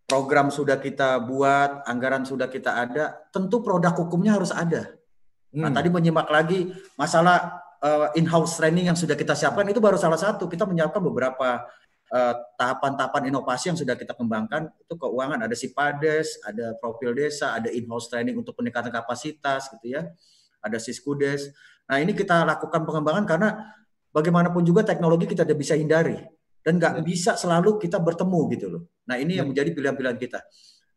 [0.06, 4.92] program sudah kita buat, anggaran sudah kita ada, tentu produk hukumnya harus ada.
[5.52, 5.76] Nah, hmm.
[5.76, 10.48] tadi menyimak lagi masalah uh, in-house training yang sudah kita siapkan itu baru salah satu.
[10.48, 11.64] Kita menyiapkan beberapa
[12.12, 14.68] eh, tahapan-tahapan uh, inovasi yang sudah kita kembangkan.
[14.80, 20.08] Itu keuangan ada Sipades, ada profil desa, ada in-house training untuk peningkatan kapasitas gitu ya.
[20.64, 21.52] Ada Siskudes.
[21.88, 23.48] Nah, ini kita lakukan pengembangan karena
[24.12, 26.20] bagaimanapun juga teknologi kita tidak bisa hindari
[26.62, 27.02] dan nggak ya.
[27.02, 28.82] bisa selalu kita bertemu gitu loh.
[29.08, 29.50] Nah ini yang ya.
[29.50, 30.40] menjadi pilihan-pilihan kita.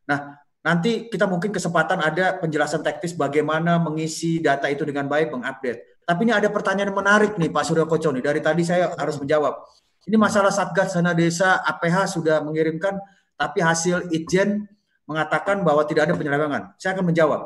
[0.10, 6.06] Nah nanti kita mungkin kesempatan ada penjelasan teknis bagaimana mengisi data itu dengan baik, mengupdate.
[6.06, 8.22] Tapi ini ada pertanyaan menarik nih Pak Surya Koco nih.
[8.22, 9.58] Dari tadi saya harus menjawab.
[10.06, 12.94] Ini masalah Satgas Dana Desa APH sudah mengirimkan,
[13.34, 14.70] tapi hasil Itjen
[15.10, 16.78] mengatakan bahwa tidak ada penyelewengan.
[16.78, 17.42] Saya akan menjawab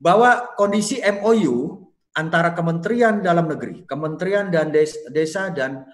[0.00, 1.84] bahwa kondisi MOU
[2.16, 4.72] antara Kementerian Dalam Negeri, Kementerian dan
[5.12, 5.84] Desa dan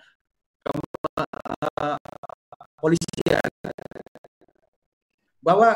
[2.81, 3.51] polisian
[5.41, 5.73] bahwa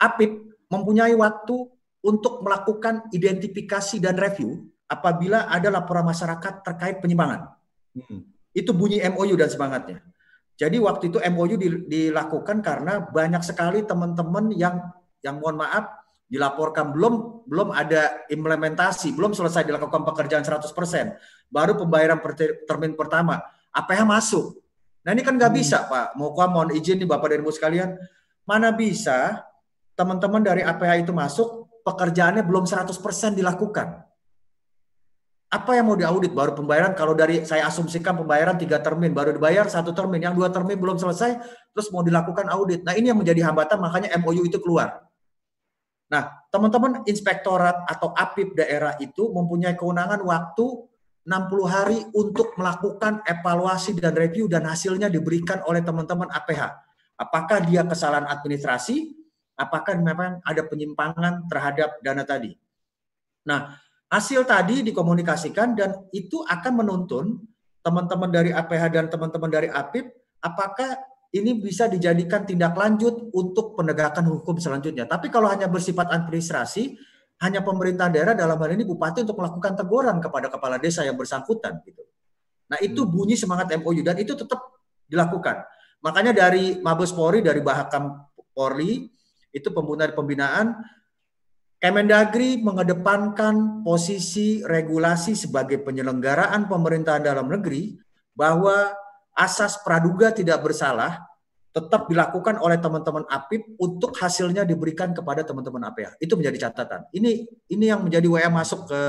[0.00, 0.32] APIP
[0.66, 1.56] mempunyai waktu
[2.02, 7.54] untuk melakukan identifikasi dan review apabila ada laporan masyarakat terkait penyimpangan.
[7.94, 8.26] Hmm.
[8.52, 10.02] Itu bunyi MOU dan semangatnya.
[10.58, 11.56] Jadi waktu itu MOU
[11.88, 14.78] dilakukan karena banyak sekali teman-teman yang
[15.24, 20.72] yang mohon maaf dilaporkan belum belum ada implementasi, belum selesai dilakukan pekerjaan 100%.
[21.52, 22.32] Baru pembayaran per
[22.64, 23.40] termin pertama.
[23.72, 24.61] APH masuk.
[25.02, 25.60] Nah ini kan nggak hmm.
[25.60, 26.14] bisa Pak.
[26.14, 27.90] Mau mohon izin nih Bapak dan Ibu sekalian.
[28.46, 29.42] Mana bisa
[29.98, 32.90] teman-teman dari APH itu masuk, pekerjaannya belum 100%
[33.38, 34.02] dilakukan.
[35.52, 36.32] Apa yang mau diaudit?
[36.32, 40.48] Baru pembayaran, kalau dari saya asumsikan pembayaran tiga termin, baru dibayar satu termin, yang dua
[40.48, 41.36] termin belum selesai,
[41.76, 42.80] terus mau dilakukan audit.
[42.80, 45.04] Nah ini yang menjadi hambatan, makanya MOU itu keluar.
[46.08, 50.88] Nah, teman-teman inspektorat atau APIP daerah itu mempunyai kewenangan waktu
[51.22, 56.62] 60 hari untuk melakukan evaluasi dan review dan hasilnya diberikan oleh teman-teman APH.
[57.14, 59.14] Apakah dia kesalahan administrasi?
[59.54, 62.58] Apakah memang ada penyimpangan terhadap dana tadi?
[63.46, 63.78] Nah,
[64.10, 67.38] hasil tadi dikomunikasikan dan itu akan menuntun
[67.82, 70.10] teman-teman dari APH dan teman-teman dari APIP
[70.42, 70.98] apakah
[71.32, 75.08] ini bisa dijadikan tindak lanjut untuk penegakan hukum selanjutnya.
[75.08, 76.98] Tapi kalau hanya bersifat administrasi,
[77.42, 81.82] hanya pemerintah daerah dalam hal ini bupati untuk melakukan teguran kepada kepala desa yang bersangkutan
[81.82, 82.06] gitu.
[82.70, 83.10] Nah, itu hmm.
[83.10, 84.62] bunyi semangat MOU dan itu tetap
[85.10, 85.66] dilakukan.
[86.06, 88.22] Makanya dari Mabes Polri dari Bahakam
[88.54, 89.10] Polri
[89.52, 90.80] itu pembunuhan pembinaan
[91.82, 97.98] Kemendagri mengedepankan posisi regulasi sebagai penyelenggaraan pemerintahan dalam negeri
[98.38, 98.94] bahwa
[99.34, 101.26] asas praduga tidak bersalah
[101.72, 106.20] tetap dilakukan oleh teman-teman APIP untuk hasilnya diberikan kepada teman-teman APH.
[106.20, 107.08] Itu menjadi catatan.
[107.16, 109.02] Ini ini yang menjadi WA masuk ke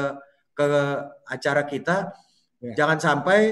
[0.55, 0.67] ke
[1.27, 2.15] acara kita.
[2.63, 2.83] Ya.
[2.83, 3.51] Jangan sampai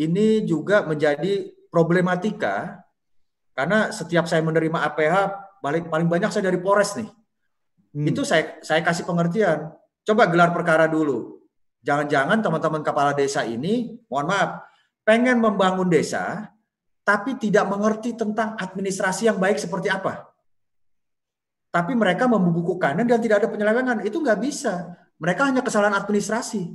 [0.00, 2.80] ini juga menjadi problematika
[3.52, 5.16] karena setiap saya menerima APH
[5.60, 7.08] paling paling banyak saya dari Polres nih.
[7.92, 8.06] Hmm.
[8.08, 9.76] Itu saya saya kasih pengertian.
[10.08, 11.44] Coba gelar perkara dulu.
[11.84, 14.66] Jangan-jangan teman-teman kepala desa ini, mohon maaf,
[15.04, 16.48] pengen membangun desa,
[17.08, 20.28] tapi tidak mengerti tentang administrasi yang baik seperti apa.
[21.72, 24.04] Tapi mereka membukukannya dan tidak ada penyelewengan.
[24.04, 24.92] Itu nggak bisa.
[25.16, 26.68] Mereka hanya kesalahan administrasi.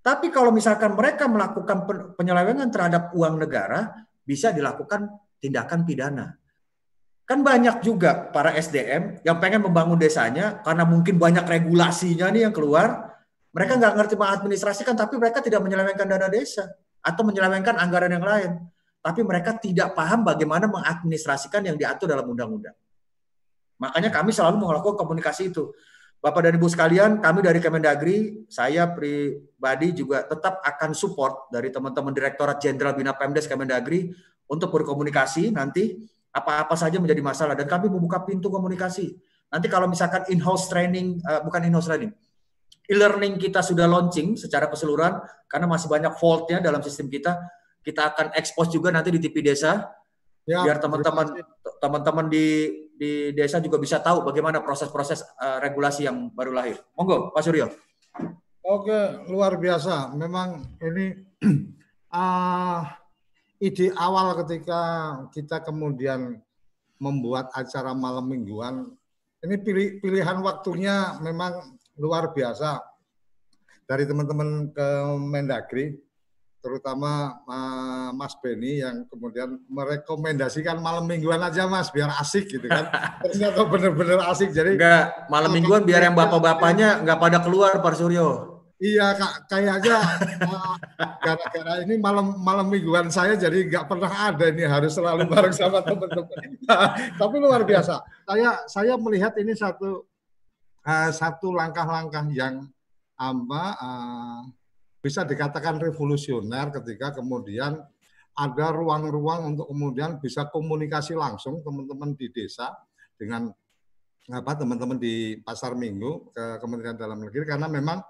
[0.00, 1.84] Tapi kalau misalkan mereka melakukan
[2.16, 5.12] penyelewengan terhadap uang negara, bisa dilakukan
[5.44, 6.26] tindakan pidana.
[7.28, 12.54] Kan banyak juga para SDM yang pengen membangun desanya karena mungkin banyak regulasinya nih yang
[12.56, 13.12] keluar.
[13.52, 16.64] Mereka nggak ngerti mengadministrasikan, tapi mereka tidak menyelewengkan dana desa
[17.04, 18.52] atau menyelewengkan anggaran yang lain
[19.06, 22.74] tapi mereka tidak paham bagaimana mengadministrasikan yang diatur dalam undang-undang.
[23.78, 25.70] Makanya kami selalu melakukan komunikasi itu.
[26.18, 32.10] Bapak dan Ibu sekalian, kami dari Kemendagri, saya pribadi juga tetap akan support dari teman-teman
[32.10, 34.10] Direktorat Jenderal Bina Pemdes Kemendagri
[34.50, 36.02] untuk berkomunikasi nanti
[36.34, 39.14] apa-apa saja menjadi masalah dan kami membuka pintu komunikasi.
[39.54, 42.10] Nanti kalau misalkan in-house training, uh, bukan in-house training,
[42.90, 47.38] e-learning kita sudah launching secara keseluruhan karena masih banyak faultnya dalam sistem kita,
[47.86, 49.86] kita akan expose juga nanti di TV Desa
[50.42, 51.38] ya, biar teman-teman
[51.78, 52.46] teman-teman di
[52.96, 56.80] di desa juga bisa tahu bagaimana proses-proses uh, regulasi yang baru lahir.
[56.96, 57.68] Monggo, Pak Suryo.
[58.64, 60.16] Oke, luar biasa.
[60.16, 61.12] Memang ini
[62.10, 62.82] uh,
[63.66, 64.80] ide awal ketika
[65.28, 66.40] kita kemudian
[66.96, 68.88] membuat acara malam mingguan,
[69.44, 72.80] ini pilih, pilihan waktunya memang luar biasa
[73.84, 74.88] dari teman-teman ke
[75.20, 76.00] Mendagri
[76.66, 82.90] terutama uh, Mas Beni yang kemudian merekomendasikan malam mingguan aja Mas biar asik gitu kan.
[83.22, 84.50] Ternyata benar-benar asik.
[84.50, 88.58] Jadi enggak malam mingguan biar yang bapak-bapaknya enggak pada keluar Pak Suryo.
[88.76, 90.04] Iya kak, kayaknya
[90.44, 90.76] uh,
[91.24, 95.80] gara-gara ini malam malam mingguan saya jadi nggak pernah ada ini harus selalu bareng sama
[95.80, 96.60] teman-teman.
[97.22, 98.04] Tapi luar biasa.
[98.26, 100.04] Saya saya melihat ini satu
[100.82, 102.68] uh, satu langkah-langkah yang
[103.16, 104.40] apa uh,
[105.06, 107.78] bisa dikatakan revolusioner ketika kemudian
[108.34, 112.74] ada ruang-ruang untuk kemudian bisa komunikasi langsung teman-teman di desa
[113.14, 113.54] dengan
[114.26, 118.02] apa teman-teman di pasar minggu ke Kementerian Dalam Negeri karena memang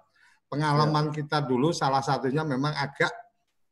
[0.49, 1.21] pengalaman ya.
[1.21, 3.13] kita dulu salah satunya memang agak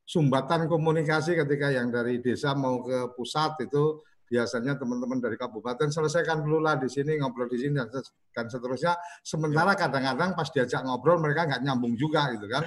[0.04, 4.04] sumbatan komunikasi ketika yang dari desa mau ke pusat itu
[4.34, 7.86] biasanya teman-teman dari kabupaten selesaikan dulu lah di sini ngobrol di sini dan,
[8.34, 12.66] dan seterusnya sementara kadang-kadang pas diajak ngobrol mereka nggak nyambung juga gitu kan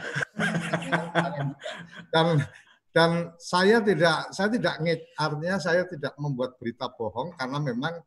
[2.15, 2.28] dan
[2.95, 4.80] dan saya tidak saya tidak
[5.20, 7.99] artinya saya tidak membuat berita bohong karena memang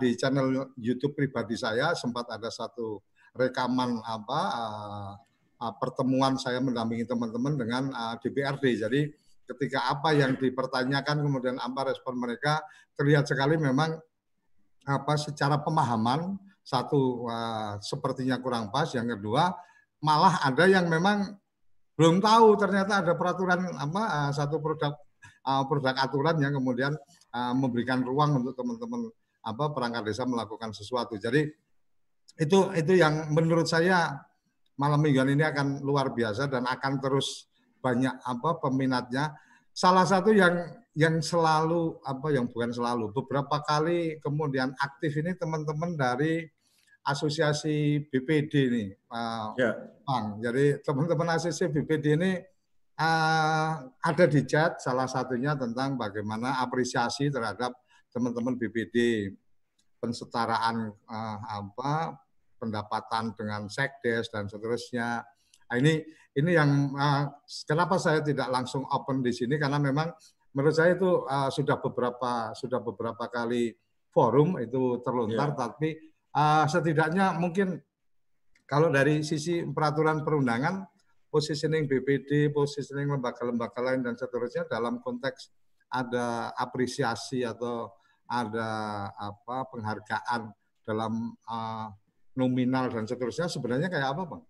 [0.00, 3.04] di channel YouTube pribadi saya sempat ada satu
[3.36, 4.40] rekaman apa
[5.60, 8.64] uh, pertemuan saya mendampingi teman-teman dengan uh, DPRD.
[8.80, 9.00] Jadi
[9.44, 12.64] ketika apa yang dipertanyakan kemudian apa respon mereka
[12.96, 13.96] terlihat sekali memang
[14.84, 19.52] apa secara pemahaman satu uh, sepertinya kurang pas, yang kedua
[20.00, 21.36] malah ada yang memang
[21.94, 24.96] belum tahu ternyata ada peraturan apa uh, satu produk
[25.44, 26.92] uh, produk aturan yang kemudian
[27.36, 29.12] uh, memberikan ruang untuk teman-teman
[29.44, 31.20] apa perangkat desa melakukan sesuatu.
[31.20, 31.44] Jadi
[32.40, 34.24] itu itu yang menurut saya
[34.80, 37.46] malam mingguan ini akan luar biasa dan akan terus
[37.84, 39.36] banyak apa peminatnya.
[39.76, 40.64] Salah satu yang
[40.96, 46.48] yang selalu apa yang bukan selalu beberapa kali kemudian aktif ini teman-teman dari
[47.04, 49.76] asosiasi BPD ini, Pak ya.
[50.08, 50.40] Bang.
[50.40, 52.32] Jadi teman-teman asosiasi BPD ini
[52.96, 53.70] uh,
[54.00, 57.76] ada di chat salah satunya tentang bagaimana apresiasi terhadap
[58.08, 59.28] teman-teman BPD
[60.00, 62.16] pensetaraan uh, apa
[62.56, 65.26] pendapatan dengan sekdes dan seterusnya.
[65.70, 66.04] Nah, ini
[66.34, 67.30] ini yang uh,
[67.64, 70.10] kenapa saya tidak langsung open di sini karena memang
[70.54, 73.74] menurut saya itu uh, sudah beberapa sudah beberapa kali
[74.10, 75.58] forum itu terlontar yeah.
[75.58, 75.88] tapi
[76.34, 77.78] uh, setidaknya mungkin
[78.66, 80.88] kalau dari sisi peraturan perundangan
[81.34, 85.50] positioning BPD, positioning lembaga-lembaga lain dan seterusnya dalam konteks
[85.90, 87.90] ada apresiasi atau
[88.30, 90.54] ada apa penghargaan
[90.86, 91.90] dalam uh,
[92.38, 94.42] nominal dan seterusnya sebenarnya kayak apa bang?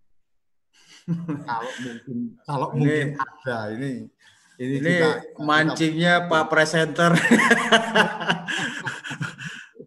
[1.45, 3.91] Kalau mungkin kalau ini, mungkin ada ini
[4.57, 5.11] ini, ini kita,
[5.43, 6.29] mancingnya kita...
[6.31, 7.11] Pak Presenter.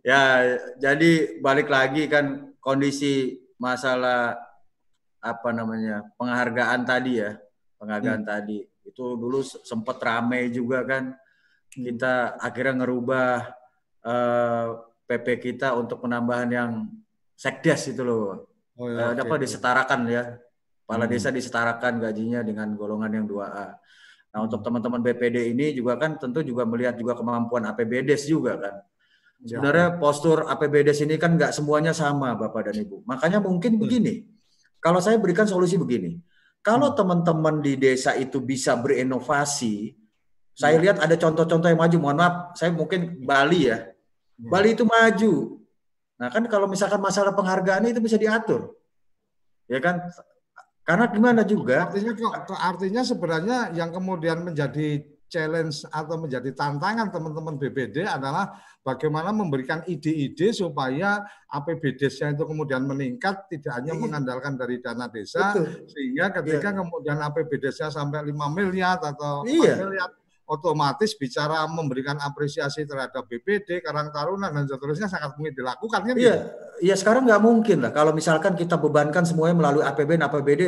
[0.09, 4.39] ya jadi balik lagi kan kondisi masalah
[5.19, 7.37] apa namanya penghargaan tadi ya
[7.77, 8.31] penghargaan hmm.
[8.31, 11.13] tadi itu dulu sempat ramai juga kan
[11.69, 13.59] kita akhirnya ngerubah
[14.05, 14.67] uh, eh,
[15.09, 16.71] PP kita untuk penambahan yang
[17.39, 18.49] sekdes itu loh.
[18.79, 20.25] Oh, ya, uh, eh, dapat disetarakan ya.
[20.89, 21.13] Kepala hmm.
[21.13, 23.77] desa disetarakan gajinya dengan golongan yang 2A.
[24.33, 28.75] Nah, untuk teman-teman BPD ini juga kan tentu juga melihat juga kemampuan APBDes juga kan.
[29.45, 29.61] Ya.
[29.61, 33.05] Sebenarnya postur APBDes ini kan nggak semuanya sama Bapak dan Ibu.
[33.05, 33.81] Makanya mungkin hmm.
[33.85, 34.15] begini,
[34.81, 36.25] kalau saya berikan solusi begini,
[36.65, 36.97] kalau hmm.
[36.97, 39.93] teman-teman di desa itu bisa berinovasi,
[40.57, 40.89] saya ya.
[40.89, 41.97] lihat ada contoh-contoh yang maju.
[42.01, 43.93] Mohon maaf, saya mungkin Bali ya.
[44.41, 44.49] ya.
[44.49, 45.61] Bali itu maju.
[46.17, 48.73] Nah kan kalau misalkan masalah penghargaan itu bisa diatur,
[49.69, 50.01] ya kan?
[50.89, 51.85] Karena gimana juga?
[51.85, 52.13] Artinya
[52.57, 60.57] artinya sebenarnya yang kemudian menjadi challenge atau menjadi tantangan teman-teman BPD adalah bagaimana memberikan ide-ide
[60.57, 61.21] supaya
[61.53, 64.01] APBD-nya itu kemudian meningkat tidak hanya iya.
[64.01, 65.93] mengandalkan dari dana desa Betul.
[65.93, 66.79] sehingga ketika iya.
[66.81, 69.75] kemudian APBD-nya sampai 5 miliar atau 4 iya.
[69.77, 70.11] miliar
[70.49, 76.15] otomatis bicara memberikan apresiasi terhadap BPD, Karang Taruna dan seterusnya sangat mungkin dilakukan kan?
[76.17, 76.37] Iya,
[76.81, 77.93] iya sekarang nggak mungkin lah.
[77.93, 80.63] Kalau misalkan kita bebankan semuanya melalui APBN, APBD,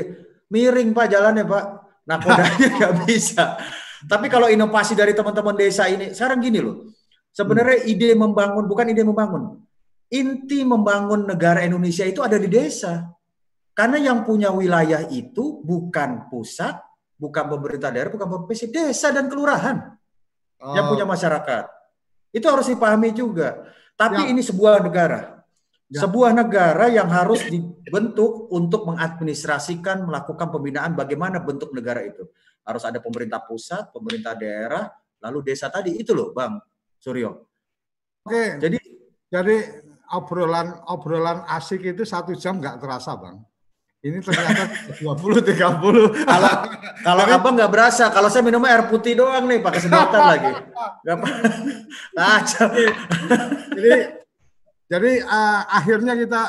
[0.53, 1.65] miring pak jalannya pak.
[2.05, 3.57] Nah kodanya nggak bisa.
[4.05, 6.93] Tapi kalau inovasi dari teman-teman desa ini, sekarang gini loh.
[7.33, 7.93] Sebenarnya hmm.
[7.93, 9.65] ide membangun bukan ide membangun.
[10.11, 13.09] Inti membangun negara Indonesia itu ada di desa.
[13.73, 16.77] Karena yang punya wilayah itu bukan pusat,
[17.21, 19.77] bukan pemerintah daerah, bukan provinsi, desa dan kelurahan
[20.65, 20.73] oh.
[20.73, 21.69] yang punya masyarakat.
[22.33, 23.69] Itu harus dipahami juga.
[23.93, 24.31] Tapi ya.
[24.33, 25.45] ini sebuah negara.
[25.91, 26.07] Ya.
[26.07, 32.25] Sebuah negara yang harus dibentuk untuk mengadministrasikan, melakukan pembinaan bagaimana bentuk negara itu.
[32.65, 34.89] Harus ada pemerintah pusat, pemerintah daerah,
[35.21, 35.99] lalu desa tadi.
[36.01, 36.57] Itu loh Bang
[36.97, 37.31] Suryo.
[38.25, 38.63] Oke.
[38.63, 38.79] Jadi
[39.27, 39.57] jadi
[40.15, 43.43] obrolan obrolan asik itu satu jam nggak terasa Bang.
[44.01, 44.65] Ini ternyata
[44.97, 46.25] 20 30.
[46.25, 46.53] Kalau
[47.05, 50.53] kalau abang nggak berasa, kalau saya minum air putih doang nih pakai sedotan lagi.
[51.05, 51.29] Gak apa.
[53.77, 53.95] jadi
[54.89, 56.43] jadi uh, akhirnya kita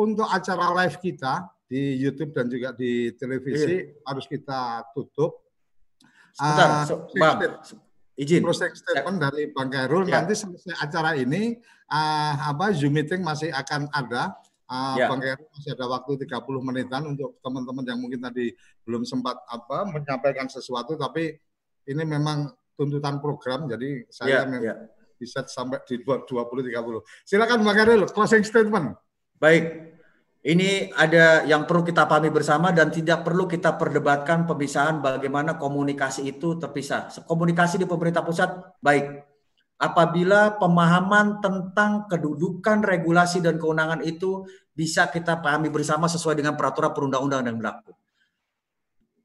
[0.00, 4.06] untuk acara live kita di di YouTube dan juga di televisi iya.
[4.06, 5.42] harus kita tutup.
[6.34, 7.38] Sebentar, uh, so, Bang,
[8.14, 8.42] izin.
[8.46, 10.22] Proses statement dari Bang Kairul ya.
[10.22, 11.58] nanti selesai acara ini
[11.90, 14.38] uh, apa Zoom meeting masih akan ada.
[14.64, 15.12] Uh, ya.
[15.12, 18.48] Bang Kairul masih ada waktu 30 menitan untuk teman-teman yang mungkin tadi
[18.88, 21.36] belum sempat apa menyampaikan sesuatu tapi
[21.84, 24.74] ini memang tuntutan program jadi saya ya, memang ya.
[25.20, 26.64] bisa sampai di 20 30.
[27.28, 28.96] Silakan Bang Kairul closing statement.
[29.36, 29.94] Baik,
[30.44, 36.28] ini ada yang perlu kita pahami bersama dan tidak perlu kita perdebatkan pemisahan bagaimana komunikasi
[36.28, 37.08] itu terpisah.
[37.24, 38.52] Komunikasi di pemerintah pusat
[38.84, 39.24] baik.
[39.74, 46.94] Apabila pemahaman tentang kedudukan regulasi dan kewenangan itu bisa kita pahami bersama sesuai dengan peraturan
[46.94, 47.92] perundang-undangan yang berlaku.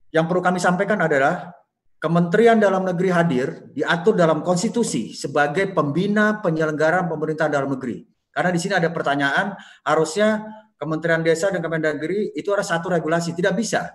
[0.10, 1.54] Yang perlu kami sampaikan adalah
[2.00, 8.08] Kementerian Dalam Negeri hadir diatur dalam konstitusi sebagai pembina penyelenggaraan pemerintahan dalam negeri.
[8.32, 9.52] Karena di sini ada pertanyaan,
[9.84, 10.48] harusnya
[10.80, 13.92] Kementerian Desa dan Kemendagri itu ada satu regulasi, tidak bisa.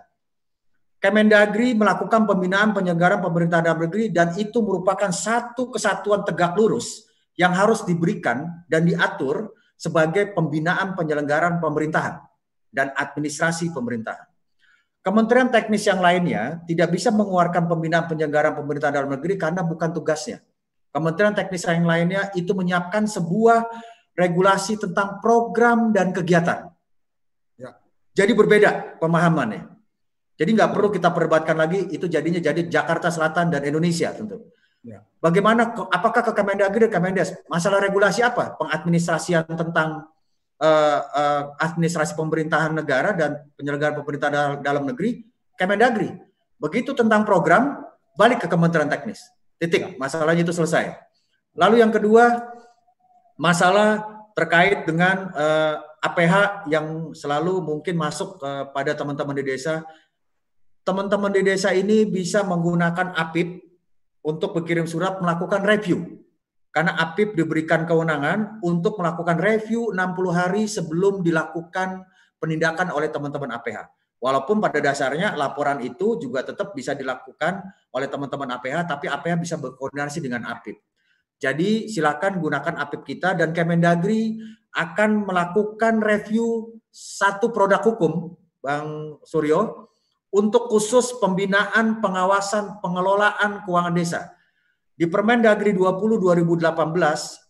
[1.04, 7.04] Kemendagri melakukan pembinaan penyelenggaraan pemerintah dalam negeri dan itu merupakan satu kesatuan tegak lurus
[7.36, 12.24] yang harus diberikan dan diatur sebagai pembinaan penyelenggaraan pemerintahan
[12.72, 14.24] dan administrasi pemerintahan.
[15.04, 20.40] Kementerian teknis yang lainnya tidak bisa mengeluarkan pembinaan penyelenggaraan pemerintahan dalam negeri karena bukan tugasnya.
[20.88, 23.68] Kementerian teknis yang lainnya itu menyiapkan sebuah
[24.16, 26.72] regulasi tentang program dan kegiatan.
[28.14, 29.73] Jadi berbeda pemahamannya.
[30.34, 34.50] Jadi nggak perlu kita perdebatkan lagi itu jadinya jadi Jakarta Selatan dan Indonesia tentu.
[34.84, 35.00] Ya.
[35.22, 38.58] Bagaimana apakah ke Kemendagri dan Kemendes masalah regulasi apa?
[38.60, 40.10] Pengadministrasian tentang
[40.60, 45.24] uh, uh, administrasi pemerintahan negara dan penyelenggaraan pemerintahan dalam negeri
[45.56, 46.12] Kemendagri.
[46.60, 47.80] Begitu tentang program
[48.18, 49.24] balik ke Kementerian Teknis.
[49.56, 49.88] Titik, ya.
[49.96, 50.92] masalahnya itu selesai.
[51.54, 52.42] Lalu yang kedua
[53.38, 54.02] masalah
[54.34, 59.86] terkait dengan uh, APH yang selalu mungkin masuk kepada teman-teman di desa.
[60.84, 63.64] Teman-teman di desa ini bisa menggunakan APIP
[64.20, 66.20] untuk berkirim surat melakukan review.
[66.68, 72.04] Karena APIP diberikan kewenangan untuk melakukan review 60 hari sebelum dilakukan
[72.36, 73.88] penindakan oleh teman-teman APH.
[74.20, 79.56] Walaupun pada dasarnya laporan itu juga tetap bisa dilakukan oleh teman-teman APH, tapi APH bisa
[79.56, 80.76] berkoordinasi dengan APIP.
[81.40, 84.36] Jadi silakan gunakan APIP kita dan Kemendagri
[84.76, 89.92] akan melakukan review satu produk hukum, Bang Suryo,
[90.34, 94.34] untuk khusus pembinaan, pengawasan, pengelolaan keuangan desa.
[94.98, 96.74] Di Permendagri 20 2018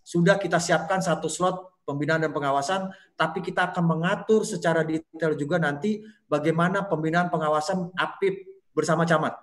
[0.05, 5.57] sudah kita siapkan satu slot pembinaan dan pengawasan, tapi kita akan mengatur secara detail juga
[5.61, 9.37] nanti bagaimana pembinaan pengawasan APIP bersama camat.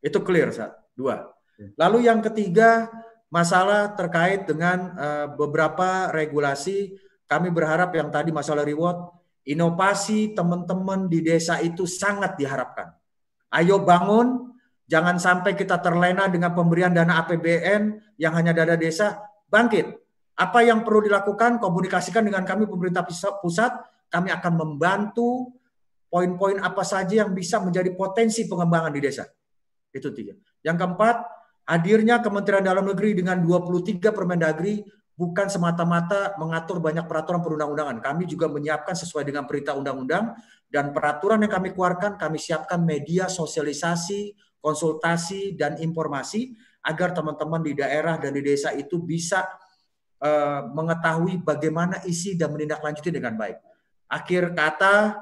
[0.00, 1.28] Itu clear, saat dua.
[1.76, 2.88] Lalu yang ketiga,
[3.32, 6.96] masalah terkait dengan uh, beberapa regulasi.
[7.26, 9.15] Kami berharap yang tadi masalah reward,
[9.46, 12.90] inovasi teman-teman di desa itu sangat diharapkan.
[13.54, 14.52] Ayo bangun,
[14.90, 19.86] jangan sampai kita terlena dengan pemberian dana APBN yang hanya dana desa, bangkit.
[20.36, 23.06] Apa yang perlu dilakukan, komunikasikan dengan kami pemerintah
[23.40, 23.72] pusat,
[24.12, 25.56] kami akan membantu
[26.12, 29.24] poin-poin apa saja yang bisa menjadi potensi pengembangan di desa.
[29.94, 30.36] Itu tiga.
[30.60, 31.16] Yang keempat,
[31.66, 34.86] Hadirnya Kementerian Dalam Negeri dengan 23 Permendagri
[35.16, 38.04] bukan semata-mata mengatur banyak peraturan perundang-undangan.
[38.04, 40.36] Kami juga menyiapkan sesuai dengan perintah undang-undang
[40.68, 46.52] dan peraturan yang kami keluarkan kami siapkan media sosialisasi, konsultasi dan informasi
[46.84, 49.42] agar teman-teman di daerah dan di desa itu bisa
[50.20, 53.58] uh, mengetahui bagaimana isi dan menindaklanjuti dengan baik.
[54.06, 55.18] Akhir kata,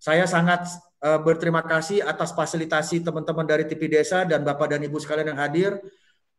[0.00, 0.66] saya sangat
[1.04, 5.40] uh, berterima kasih atas fasilitasi teman-teman dari TV Desa dan Bapak dan Ibu sekalian yang
[5.40, 5.78] hadir.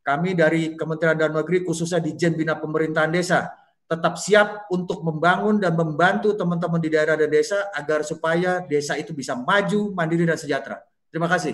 [0.05, 3.49] Kami dari Kementerian Dalam Negeri khususnya di Jen Bina Pemerintahan Desa
[3.85, 9.13] tetap siap untuk membangun dan membantu teman-teman di daerah dan desa agar supaya desa itu
[9.13, 10.81] bisa maju, mandiri dan sejahtera.
[11.13, 11.53] Terima kasih.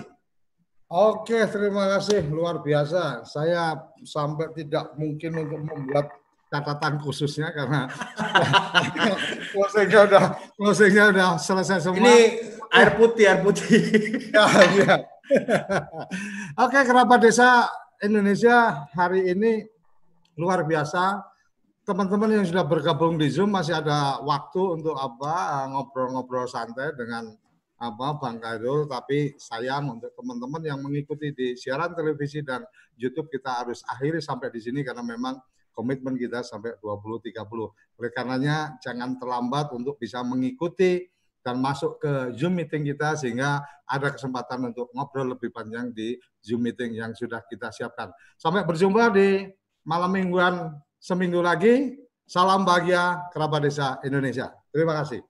[0.88, 3.24] Oke, terima kasih luar biasa.
[3.28, 6.12] Saya sampai tidak mungkin untuk membuat
[6.52, 7.88] catatan khususnya karena
[9.56, 11.96] closingnya udah closingnya udah selesai semua.
[11.96, 12.16] Ini
[12.68, 13.80] air putih, air putih.
[14.36, 14.44] ya,
[14.76, 14.94] ya.
[16.60, 17.72] Oke, kerabat desa
[18.02, 19.62] Indonesia hari ini
[20.34, 21.22] luar biasa.
[21.86, 27.30] Teman-teman yang sudah bergabung di Zoom masih ada waktu untuk apa ngobrol-ngobrol santai dengan
[27.78, 32.66] apa Bang Kairul tapi sayang untuk teman-teman yang mengikuti di siaran televisi dan
[32.98, 35.38] YouTube kita harus akhiri sampai di sini karena memang
[35.70, 37.38] komitmen kita sampai 2030.
[38.02, 41.06] Oleh karenanya jangan terlambat untuk bisa mengikuti
[41.42, 46.62] dan masuk ke Zoom meeting kita sehingga ada kesempatan untuk ngobrol lebih panjang di Zoom
[46.62, 48.14] meeting yang sudah kita siapkan.
[48.38, 49.50] Sampai berjumpa di
[49.82, 50.70] malam mingguan
[51.02, 51.98] seminggu lagi.
[52.22, 54.54] Salam bahagia kerabat desa Indonesia.
[54.70, 55.20] Terima kasih.